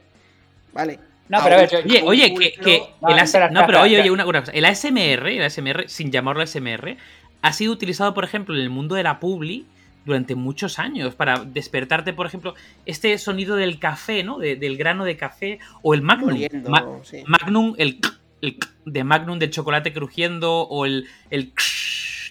[0.73, 0.99] ¿vale?
[1.29, 4.01] No, pero a ver, yo- Oye, que, No, el AS espera, no, espera, pero oye,
[4.01, 4.51] oye, una, una cosa.
[4.51, 6.97] El ASMR, el ASMR, sin llamarlo ASMR,
[7.41, 9.65] ha sido utilizado, por ejemplo, en el mundo de la publi
[10.03, 12.55] durante muchos años para despertarte, por ejemplo,
[12.87, 14.39] este sonido del café, ¿no?
[14.39, 16.31] De- del grano de café o el Magnum.
[16.31, 17.23] Moliendo, Ma- sí.
[17.27, 17.99] Magnum, el,
[18.41, 21.53] el de Magnum del chocolate crujiendo o el, el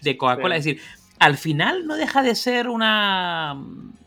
[0.02, 0.54] de Coca-Cola.
[0.56, 0.58] Sí.
[0.58, 0.82] Es decir,
[1.18, 3.56] al final no deja de ser una.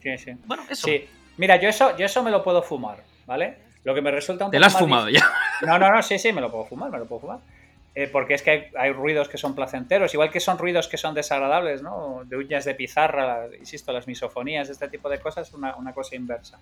[0.01, 0.31] Sí, sí.
[0.45, 0.87] Bueno, eso.
[0.87, 1.05] Sí.
[1.37, 3.57] Mira, yo eso, yo eso me lo puedo fumar, ¿vale?
[3.83, 5.19] Lo que me resulta un Te poco lo has fumado difícil-
[5.61, 5.67] ya.
[5.67, 7.39] No, no, no, sí, sí, me lo puedo fumar, me lo puedo fumar.
[7.95, 10.97] Eh, porque es que hay, hay ruidos que son placenteros, igual que son ruidos que
[10.97, 12.23] son desagradables, ¿no?
[12.25, 16.59] De uñas de pizarra, insisto, las misofonías, este tipo de cosas, una, una cosa inversa.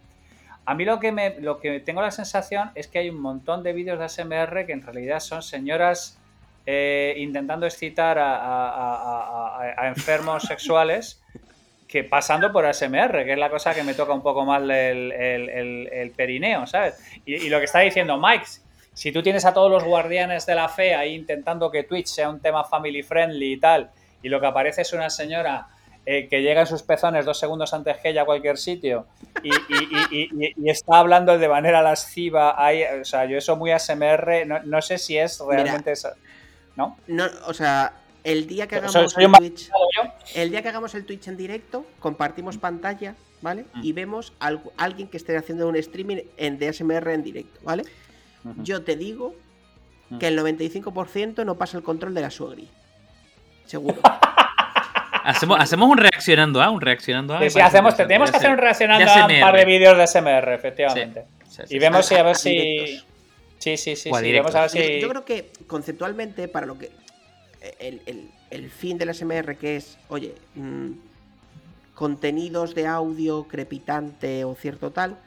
[0.66, 3.64] A mí lo que, me, lo que tengo la sensación es que hay un montón
[3.64, 6.18] de vídeos de ASMR que en realidad son señoras
[6.66, 8.36] eh, intentando excitar a,
[9.76, 11.22] a- enfermos sexuales
[11.88, 14.70] que pasando por ASMR, que es la cosa que me toca un poco más el-
[15.92, 16.96] el perineo, ¿sabes?
[17.26, 18.46] Y, y lo que está diciendo Mike,
[18.94, 22.30] si tú tienes a todos los guardianes de la fe ahí intentando que Twitch sea
[22.30, 23.90] un tema family friendly y tal,
[24.22, 25.68] y lo que aparece es una señora
[26.06, 29.06] eh, que llega en sus pezones dos segundos antes que ella a cualquier sitio
[29.44, 32.56] y, y- y- y- y está hablando de manera lasciva,
[33.02, 36.16] o sea, yo eso muy ASMR, no, no sé si es realmente esa,
[36.76, 36.98] ¿no?
[37.08, 37.94] No, o sea,
[38.24, 39.70] el día que hagamos soy el Twitch,
[40.36, 43.66] el día que hagamos el Twitch en directo, compartimos pantalla, ¿vale?
[43.74, 43.84] Mm.
[43.84, 47.84] Y vemos a algu- alguien que esté haciendo un streaming en DSMR en directo, ¿vale?
[48.58, 49.36] Yo te digo
[50.10, 50.18] Mm.
[50.18, 52.68] que el 95% no pasa el control de la suegri.
[53.66, 53.98] Seguro.
[55.24, 57.40] Hacemos, hacemos un reaccionando a, un reaccionando a.
[57.42, 60.54] Sí, sí, hacemos, tenemos que hacer un reaccionando a un par de vídeos de SMR,
[60.54, 61.26] efectivamente.
[61.48, 63.02] Sí, sí, Y vemos si a ver si.
[63.60, 65.00] Sí, sí, sí, O a ver Yo, si.
[65.02, 66.92] yo creo que conceptualmente, para lo que.
[67.80, 70.92] El, el- el fin del SMR, que es, oye, mm,
[71.96, 75.18] contenidos de audio crepitante o cierto tal,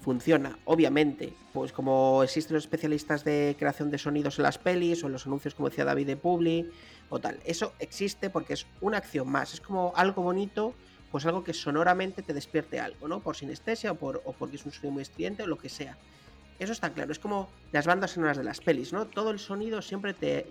[0.00, 0.58] funciona.
[0.64, 5.12] Obviamente, pues como existen los especialistas de creación de sonidos en las pelis o en
[5.12, 6.70] los anuncios, como decía David de Publi
[7.10, 7.38] o tal.
[7.44, 9.54] Eso existe porque es una acción más.
[9.54, 10.74] Es como algo bonito,
[11.10, 13.20] pues algo que sonoramente te despierte algo, ¿no?
[13.20, 15.96] Por sinestesia o, por, o porque es un sonido muy estridente o lo que sea.
[16.58, 19.06] Eso está claro, es como las bandas sonoras de las pelis, ¿no?
[19.06, 20.46] Todo el sonido siempre te,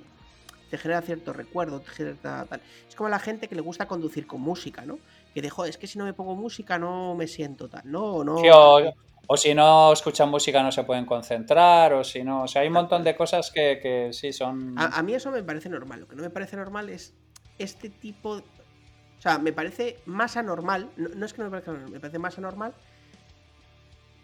[0.70, 2.62] te genera cierto recuerdo, te genera tal.
[2.88, 5.00] Es como la gente que le gusta conducir con música, ¿no?
[5.34, 8.24] Que de, joder, es que si no me pongo música no me siento tal, no,
[8.24, 8.38] no.
[8.40, 8.94] Sí, o,
[9.28, 12.44] o si no escuchan música no se pueden concentrar, o si no.
[12.44, 14.78] O sea, hay un montón de cosas que, que sí son.
[14.78, 16.00] A, a mí eso me parece normal.
[16.02, 17.14] Lo que no me parece normal es
[17.60, 18.38] este tipo.
[18.38, 20.90] O sea, me parece más anormal.
[20.98, 22.74] No, no es que no me parezca normal, me parece más anormal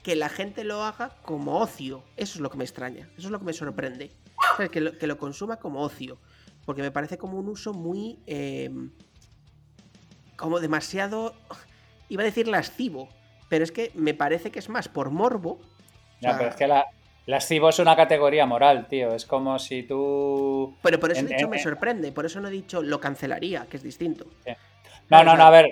[0.01, 2.03] que la gente lo haga como ocio.
[2.15, 3.09] Eso es lo que me extraña.
[3.17, 4.11] Eso es lo que me sorprende.
[4.53, 6.17] O sea, que, lo, que lo consuma como ocio.
[6.65, 8.19] Porque me parece como un uso muy.
[8.27, 8.69] eh,
[10.37, 11.33] como demasiado.
[12.09, 13.09] Iba a decir lascivo.
[13.49, 15.59] Pero es que me parece que es más por morbo.
[16.19, 16.85] Ya, o sea, pero es que la,
[17.27, 19.13] lascivo es una categoría moral, tío.
[19.13, 20.75] Es como si tú.
[20.81, 22.11] Pero por eso En- he dicho en- me en- sorprende.
[22.11, 24.25] Por eso no he dicho lo cancelaría, que es distinto.
[25.09, 25.67] No, no, no, a ver.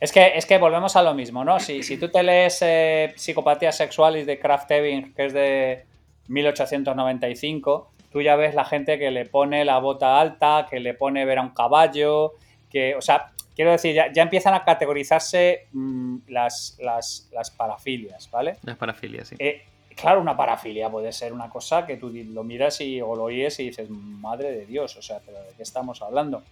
[0.00, 1.58] Es que, es que volvemos a lo mismo, ¿no?
[1.58, 5.86] Si, si tú te lees eh, Psicopatía Sexualis de Kraft Ebing, que es de
[6.28, 11.24] 1895, tú ya ves la gente que le pone la bota alta, que le pone
[11.24, 12.34] ver a un caballo,
[12.70, 18.30] que, o sea, quiero decir, ya, ya empiezan a categorizarse mm, las, las, las parafilias,
[18.30, 18.56] ¿vale?
[18.62, 19.36] Las parafilias, sí.
[19.38, 19.62] Eh,
[19.96, 23.58] claro, una parafilia puede ser una cosa que tú lo miras y, o lo oyes
[23.60, 26.42] y dices, madre de Dios, o sea, pero ¿de qué estamos hablando?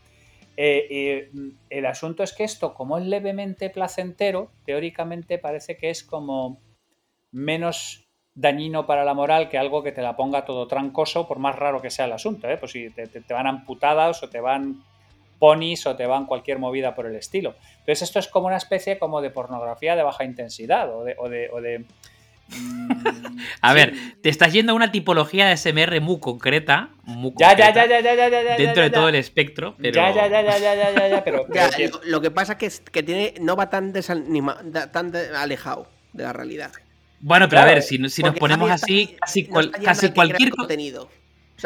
[0.58, 1.30] Eh, eh,
[1.68, 6.58] el asunto es que esto, como es levemente placentero, teóricamente parece que es como
[7.32, 8.04] menos
[8.34, 11.80] dañino para la moral que algo que te la ponga todo trancoso, por más raro
[11.80, 12.56] que sea el asunto, ¿eh?
[12.58, 14.82] Pues si te, te- te van amputadas o te van
[15.38, 17.54] ponis o te van cualquier movida por el estilo.
[17.80, 21.14] Entonces esto es como una especie como de pornografía de baja intensidad o de...
[21.18, 21.84] o de- o de,
[22.48, 23.74] mm, A sí.
[23.74, 26.90] ver, te estás yendo a una tipología de SMR muy concreta.
[27.04, 29.74] Muy Ya, ya, concreta, ya, ya, ya, ya, ya, ya, Dentro de todo el espectro,
[29.80, 29.94] pero.
[29.94, 32.66] Ya, ya, ya, ya, ya, ya, ya, ya, pero, lo, lo que pasa es que,
[32.66, 34.58] es- que tiene, no va tan, desanima-
[34.92, 36.70] tan de- alejado de la realidad.
[37.20, 39.70] Bueno, pero Claro, a ver, si, no- si nos ponemos está- así, casi, no cual-
[39.84, 41.08] casi cualquier contenido.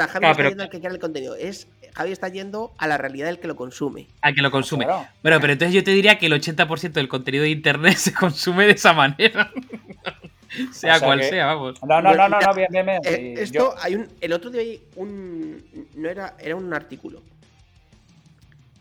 [0.04, 1.34] Sea, Javi Claro, está pero- yendo al que crea el contenido.
[1.36, 4.06] Es, Javi está yendo a la realidad del que lo consume.
[4.22, 4.84] al que lo consume.
[4.86, 5.06] Claro.
[5.22, 8.66] Bueno, pero entonces yo te diría que el 80% del contenido de internet se consume
[8.66, 9.50] de esa manera.
[10.72, 11.80] sea O sea cual que- sea, vamos.
[11.82, 13.00] No, no, no, no, no, bien, bien, bien.
[13.04, 14.08] Eh, esto yo- hay un.
[14.20, 15.62] El otro día hay un.
[15.96, 16.34] No era.
[16.40, 17.22] Era un artículo.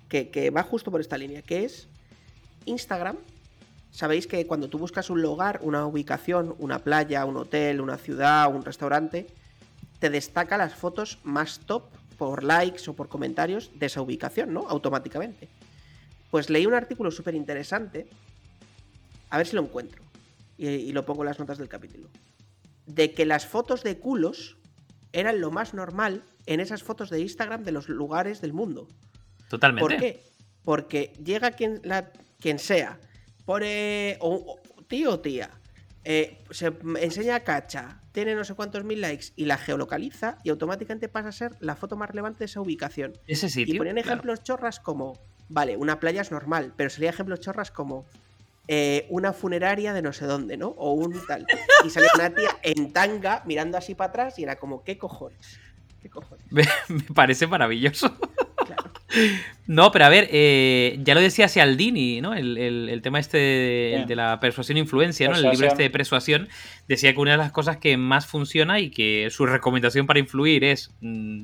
[0.08, 1.42] Que, que va justo por esta línea.
[1.42, 1.88] Que es.
[2.66, 3.18] Instagram,
[3.92, 8.54] sabéis que cuando tú buscas un lugar, una ubicación, una playa, un hotel, una ciudad,
[8.54, 9.28] un restaurante,
[10.00, 11.84] te destaca las fotos más top
[12.18, 14.68] por likes o por comentarios de esa ubicación, ¿no?
[14.68, 15.48] Automáticamente.
[16.32, 18.08] Pues leí un artículo súper interesante,
[19.30, 20.04] a ver si lo encuentro,
[20.58, 22.08] y, y lo pongo en las notas del capítulo,
[22.86, 24.58] de que las fotos de culos
[25.12, 28.88] eran lo más normal en esas fotos de Instagram de los lugares del mundo.
[29.50, 29.82] Totalmente.
[29.82, 30.24] ¿Por qué?
[30.64, 33.00] Porque llega quien, la, quien sea,
[33.46, 35.50] pone o, o tío o tía,
[36.04, 36.72] eh, se
[37.02, 41.32] enseña cacha, tiene no sé cuántos mil likes y la geolocaliza y automáticamente pasa a
[41.32, 43.14] ser la foto más relevante de esa ubicación.
[43.28, 43.76] Ese sitio.
[43.76, 44.10] Y ponían claro.
[44.10, 48.06] ejemplos chorras como, vale, una playa es normal, pero sería ejemplos chorras como
[48.68, 50.70] eh, una funeraria de no sé dónde, ¿no?
[50.70, 51.46] O un tal.
[51.86, 55.60] Y salía una tía en tanga mirando así para atrás y era como, ¿qué cojones?
[56.02, 56.46] ¿Qué cojones?
[56.52, 58.16] Me, me parece maravilloso.
[59.68, 62.34] No, pero a ver, eh, ya lo decía Cialdini, ¿no?
[62.34, 63.38] El, el- el tema este
[64.08, 65.36] de, la persuasión e influencia, ¿no?
[65.36, 66.48] El libro este de persuasión
[66.88, 70.64] decía que una de las cosas que más funciona y que su recomendación para influir
[70.64, 71.44] es mm,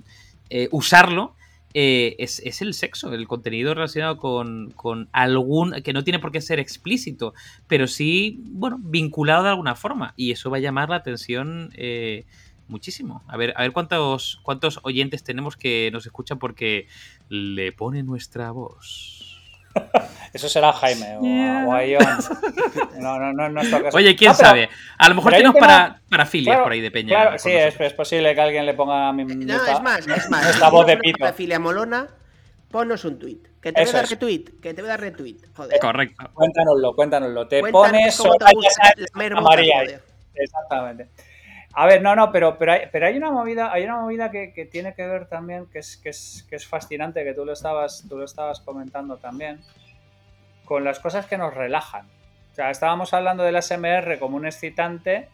[0.50, 1.36] eh, usarlo.
[1.76, 5.74] eh, es, es el sexo, el contenido relacionado con, con algún.
[5.84, 7.34] que no tiene por qué ser explícito,
[7.68, 10.14] pero sí, bueno, vinculado de alguna forma.
[10.18, 12.26] Y eso va a llamar la atención eh,
[12.70, 13.24] muchísimo.
[13.28, 16.88] A ver, a ver cuántos, cuántos oyentes tenemos que nos escuchan porque
[17.30, 19.22] le pone nuestra voz.
[20.32, 22.02] Eso será Jaime o, o a Ion.
[23.00, 23.98] No, no, no, no es caso.
[23.98, 24.70] Oye, quién Ah, pero- sabe.
[24.98, 27.10] A lo mejor tenemos tema- para, para filias Claro, por ahí de peña.
[27.10, 29.26] Claro, sí, es, posible que alguien le ponga a mi.
[29.26, 30.56] No, es más, es más.
[30.56, 31.18] Si voz de pito.
[31.24, 32.08] una filia molona,
[32.72, 33.40] ponnos un tweet.
[33.62, 35.38] Que te voy a dar retweet, que te voy a dar retweet.
[35.56, 35.80] Joder.
[35.80, 36.30] Correcto.
[36.34, 37.48] Cuéntanoslo, cuéntanoslo.
[37.48, 39.76] Te Cuéntanos pones cómo te Soraya gusta Sáenz la a María.
[39.80, 40.04] joder.
[40.36, 41.10] Exactamente.
[41.78, 44.54] A ver, no, no, pero, pero, hay, pero hay una movida, hay una movida que,
[44.54, 47.52] que tiene que ver también, que es, que, es, que es fascinante, que tú lo,
[47.54, 49.60] estabas, tú lo estabas comentando también,
[50.64, 52.06] con las cosas que nos relajan.
[52.52, 55.28] O sea, estábamos hablando del SMR como un excitante,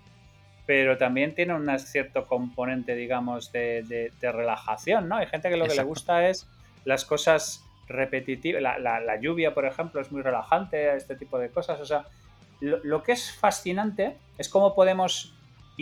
[0.66, 5.18] pero también tiene un cierto componente, digamos, de, de- de relajación, ¿no?
[5.18, 6.48] Hay gente que lo que le gusta es
[6.86, 8.62] las cosas repetitivas.
[8.64, 11.80] La, la- la lluvia, por ejemplo, es muy relajante, este tipo de cosas.
[11.80, 12.06] O sea,
[12.62, 15.36] lo, lo que es fascinante es cómo podemos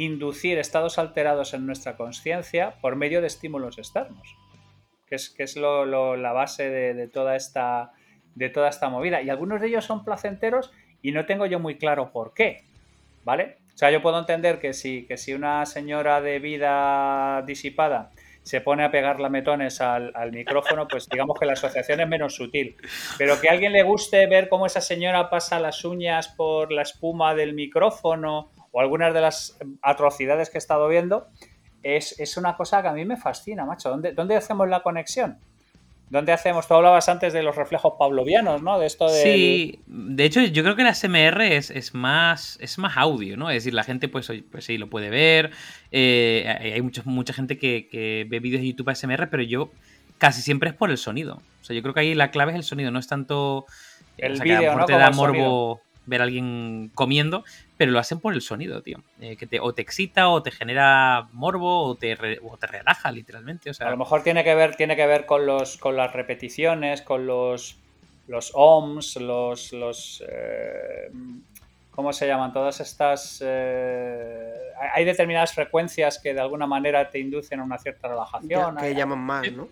[0.04, 4.36] inducir estados alterados en nuestra conciencia por medio de estímulos externos,
[5.08, 7.91] que es, que es lo- la base de, de toda esta,
[8.36, 9.22] de toda esta movida.
[9.22, 10.72] Y algunos de ellos son placenteros
[11.02, 12.64] y no tengo yo muy claro por qué,
[13.24, 13.58] ¿vale?
[13.74, 18.12] O sea, yo puedo entender que si, que si una señora de vida disipada
[18.43, 22.36] se pone a pegar lametones al, al micrófono, pues digamos que la asociación es menos
[22.36, 22.76] sutil.
[23.18, 26.82] Pero que a alguien le guste ver cómo esa señora pasa las uñas por la
[26.82, 31.28] espuma del micrófono o algunas de las atrocidades que he estado viendo,
[31.84, 33.89] es, es una cosa que a mí me fascina, macho.
[33.89, 35.38] ¿Dónde, dónde hacemos la conexión?
[36.09, 36.67] ¿Dónde hacemos?
[36.67, 38.80] Tú hablabas antes de los reflejos pavlovianos, ¿no?
[38.80, 39.22] De esto de.
[39.22, 43.51] Sí, de hecho yo creo que la SMR es, es más es más audio, ¿no?
[43.51, 45.51] Es decir, la gente pues, pues sí lo puede ver,
[45.91, 49.70] eh, hay mucha, mucha gente que, que ve vídeos de YouTube ASMR, pero yo
[50.17, 51.41] casi siempre es por el sonido.
[51.61, 53.65] O sea, yo creo que ahí la clave es el sonido, no es tanto...
[54.17, 54.86] El o sea, que a lo vídeo, mejor ¿no?
[54.86, 57.43] te da morbo ver a alguien comiendo,
[57.80, 59.02] pero lo hacen por el sonido, tío.
[59.22, 62.68] Eh, que te, o te excita, o te genera morbo, o te, re- o te
[62.68, 63.70] relaja, literalmente.
[63.70, 66.12] O sea, A lo mejor tiene que ver, tiene que ver con los con las
[66.12, 67.78] repeticiones, con los
[68.28, 71.10] los ohms, los los eh,
[71.90, 72.52] ¿cómo se llaman?
[72.52, 74.54] Todas estas eh,
[74.94, 78.76] hay- determinadas frecuencias que de alguna manera te inducen a una cierta Ya, relajación.
[78.78, 79.70] que hay- llaman más, ¿no?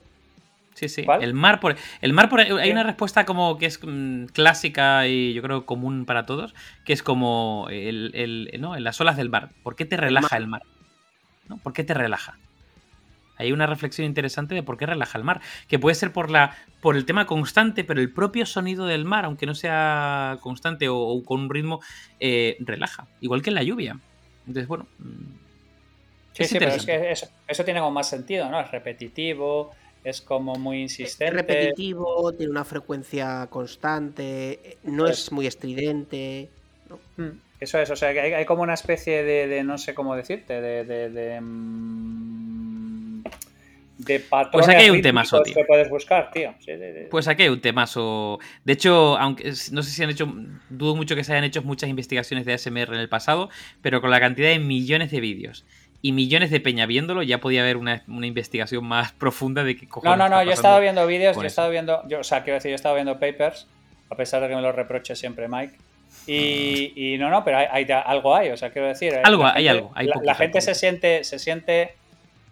[0.77, 1.03] Sí, sí.
[1.05, 1.23] ¿Cuál?
[1.23, 1.75] El mar por.
[2.01, 2.39] El mar por.
[2.39, 6.53] Hay una respuesta como que es mm, clásica y yo creo común para todos,
[6.85, 8.75] que es como el, el- ¿no?
[8.75, 9.49] en las olas del mar.
[9.63, 10.61] ¿Por qué te relaja el mar?
[11.49, 11.57] ¿No?
[11.57, 12.37] ¿Por qué te relaja?
[13.39, 15.41] Hay una reflexión interesante de por qué relaja el mar.
[15.67, 16.55] Que puede ser por la.
[16.79, 20.95] por el tema constante, pero el propio sonido del mar, aunque no sea constante o,
[20.99, 21.81] o con un ritmo,
[22.19, 23.07] eh, relaja.
[23.19, 23.97] Igual que en la lluvia.
[24.45, 24.85] Entonces, bueno.
[24.99, 25.47] mm,
[26.33, 28.59] Sí, es sí, pero es que eso, eso tiene como más sentido, ¿no?
[28.59, 29.71] Es repetitivo,
[30.09, 31.33] es como muy Es insistente.
[31.35, 36.49] repetitivo, tiene una frecuencia constante, eh, no Pues- es muy estridente.
[37.17, 37.29] Mm,
[37.59, 40.15] Eso es, o sea, que hay, hay como una especie de, de no sé cómo
[40.15, 40.83] decirte, de.
[40.85, 43.23] de, de, mm,
[43.97, 45.55] de patrones Pues aquí hay un temazo, tío.
[45.55, 46.53] que puedes buscar, tío.
[46.59, 47.07] Sí, sí, sí.
[47.09, 48.37] Pues aquí hay un temazo.
[48.63, 50.31] De hecho, aunque es- no sé si han hecho,
[50.69, 53.49] dudo mucho que se hayan hecho muchas investigaciones de ASMR en el pasado,
[53.81, 55.65] pero con la cantidad de millones de vídeos
[56.01, 59.85] y millones de peña viéndolo, ya podía haber una, una investigación más profunda de qué
[59.85, 62.19] No, cojones no, no, está yo he estado viendo vídeos, yo he estado viendo, yo,
[62.19, 63.67] o sea, quiero decir, yo he estado viendo papers,
[64.09, 65.73] a pesar de que me lo reproche siempre Mike.
[66.27, 69.13] Y, y no, no, pero hay, hay- algo hay, o sea, quiero decir.
[69.23, 71.93] Algo, hay algo, hay la, poquito, la hay gente se siente, se siente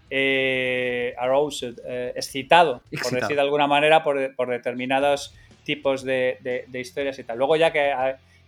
[0.09, 6.65] eh, aroused, eh, excitado, por decir de alguna manera, por, por determinados tipos de, de-
[6.67, 7.37] de historias y tal.
[7.37, 7.91] Luego ya que,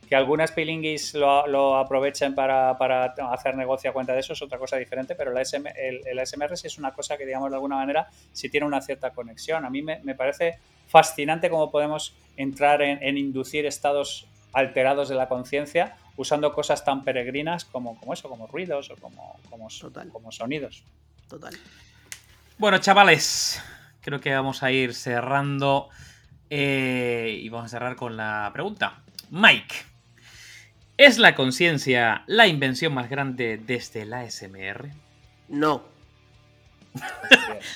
[0.07, 4.41] que algunas pilinguis lo, lo aprovechen para, para hacer negocio a cuenta de eso es
[4.41, 7.49] otra cosa diferente, pero la SM el, el ASMR sí es una cosa que, digamos,
[7.49, 9.65] de alguna manera sí tiene una cierta conexión.
[9.65, 15.15] A mí me, me parece fascinante cómo podemos entrar en, en inducir estados alterados de
[15.15, 20.09] la conciencia usando cosas tan peregrinas como, como eso, como ruidos o como, como, Total.
[20.09, 20.83] como sonidos.
[21.29, 21.53] Total.
[22.57, 23.61] Bueno, chavales,
[24.01, 25.89] creo que vamos a ir cerrando.
[26.49, 29.03] eh, y vamos a cerrar con la pregunta.
[29.29, 29.75] Mike,
[30.97, 34.89] ¿es la conciencia la invención más grande desde la ASMR?
[35.47, 35.83] No.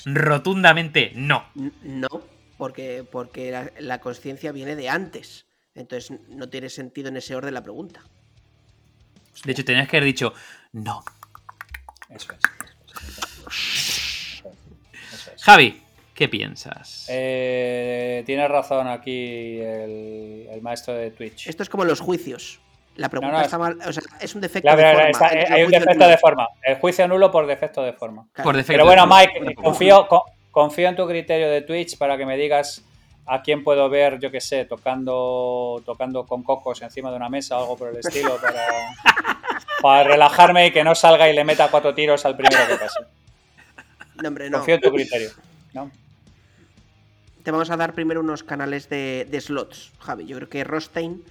[0.05, 1.45] Rotundamente no.
[1.83, 2.09] no,
[2.57, 5.45] porque, porque la, la conciencia viene de antes.
[5.75, 8.01] Entonces no tiene sentido en ese orden la pregunta.
[9.45, 10.33] De hecho, tenías que haber dicho
[10.73, 11.03] no.
[12.09, 12.39] Eso es.
[15.13, 15.43] Eso es.
[15.43, 15.81] Javi,
[16.13, 17.05] ¿qué piensas?
[17.09, 21.47] Eh, tienes razón aquí el, el maestro de Twitch.
[21.47, 22.59] Esto es como los juicios.
[22.95, 23.77] La pregunta No, no, está es- mal.
[23.87, 25.09] O sea, es un defecto de forma.
[25.09, 26.07] está- el- el hay un juicio defecto nulo.
[26.07, 26.47] de forma.
[26.63, 28.27] El juicio nulo por defecto de forma.
[28.33, 28.47] Claro.
[28.47, 28.73] Por defecto.
[28.73, 32.83] Pero bueno, Mike, confío, co- confío en tu criterio de Twitch para que me digas
[33.25, 37.57] a quién puedo ver, yo qué sé, tocando, tocando con cocos encima de una mesa
[37.57, 38.61] o algo por el estilo para,
[39.81, 42.99] para relajarme y que no salga y le meta cuatro tiros al primero que pase.
[44.21, 44.57] No, hombre, no.
[44.57, 45.29] Confío en tu criterio.
[45.73, 45.89] ¿no?
[47.43, 50.25] Te vamos a dar primero unos canales de, de slots, Javi.
[50.25, 51.23] Yo creo que Rostein.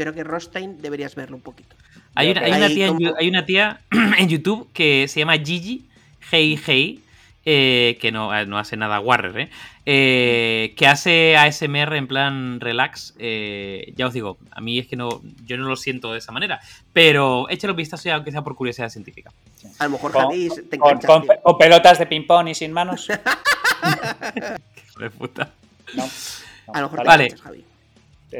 [0.00, 1.76] Yo creo que Rostein deberías verlo un poquito.
[2.14, 3.80] Hay una, hay una tía, en, como- Yu- hay una tía
[4.18, 5.84] en YouTube que se llama Gigi,
[6.30, 7.02] Hey Hey,
[7.44, 9.50] eh, que no, no hace nada Warrer, ¿eh?
[9.84, 13.14] Eh, que hace ASMR en plan relax.
[13.18, 16.32] eh, ya os digo, a mí es que no, yo no lo siento de esa
[16.32, 16.60] manera,
[16.94, 19.30] pero échale un vistazo ya, aunque sea por curiosidad científica.
[19.78, 21.38] A lo mejor Con- Javi te Con, enganchas.
[21.42, 23.06] con- pelotas de ping-pong y sin manos.
[24.88, 25.50] Hijo de puta.
[25.94, 26.04] No.
[26.06, 27.24] no, A lo mejor te Vale.
[27.24, 27.64] enganchas, Javi.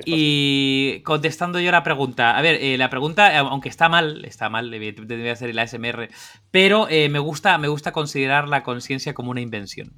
[0.05, 4.49] Y contestando yo la pregunta, a ver, eh, la pregunta, eh, aunque está mal, está
[4.49, 6.09] mal, evidentemente debe hacer el ASMR,
[6.51, 9.93] pero eh, me, gusta, me gusta considerar la conciencia como una invención.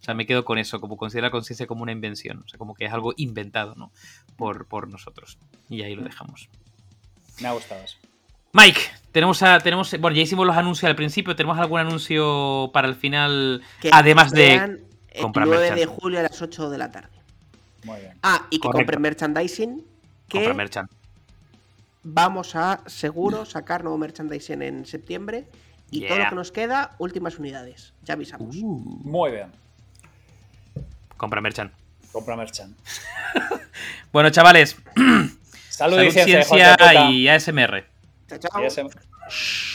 [0.00, 2.58] O sea, me quedo con eso, como considerar la conciencia como una invención, o sea,
[2.58, 3.90] como que es algo inventado, ¿no?
[4.36, 5.38] Por, por nosotros.
[5.70, 6.48] Y ahí lo dejamos.
[7.40, 7.96] Me ha gustado eso.
[8.52, 8.80] Mike,
[9.10, 12.94] tenemos, a, tenemos, bueno, ya hicimos los anuncios al principio, ¿tenemos algún anuncio para el
[12.94, 13.62] final?
[13.80, 14.54] Que Además de
[15.14, 17.23] el comprar 9 de julio a las 8 de la tarde.
[17.84, 18.18] Muy bien.
[18.22, 18.78] Ah, y que Correcto.
[18.78, 19.84] compren merchandising.
[20.28, 20.88] Que merchan.
[22.02, 25.46] vamos a seguro sacar nuevo merchandising en septiembre.
[25.90, 27.92] Y todo lo que nos queda, últimas unidades.
[28.02, 28.56] Ya avisamos.
[28.56, 29.52] Uh, Muy bien.
[31.16, 31.70] compra merchan.
[32.14, 32.76] Compra Merchant.
[34.12, 34.76] Bueno, chavales,
[35.68, 36.76] Salud, salud, y ciencia,
[37.10, 37.84] y ASMR.
[38.28, 38.62] Chao, chao.
[38.62, 39.73] Y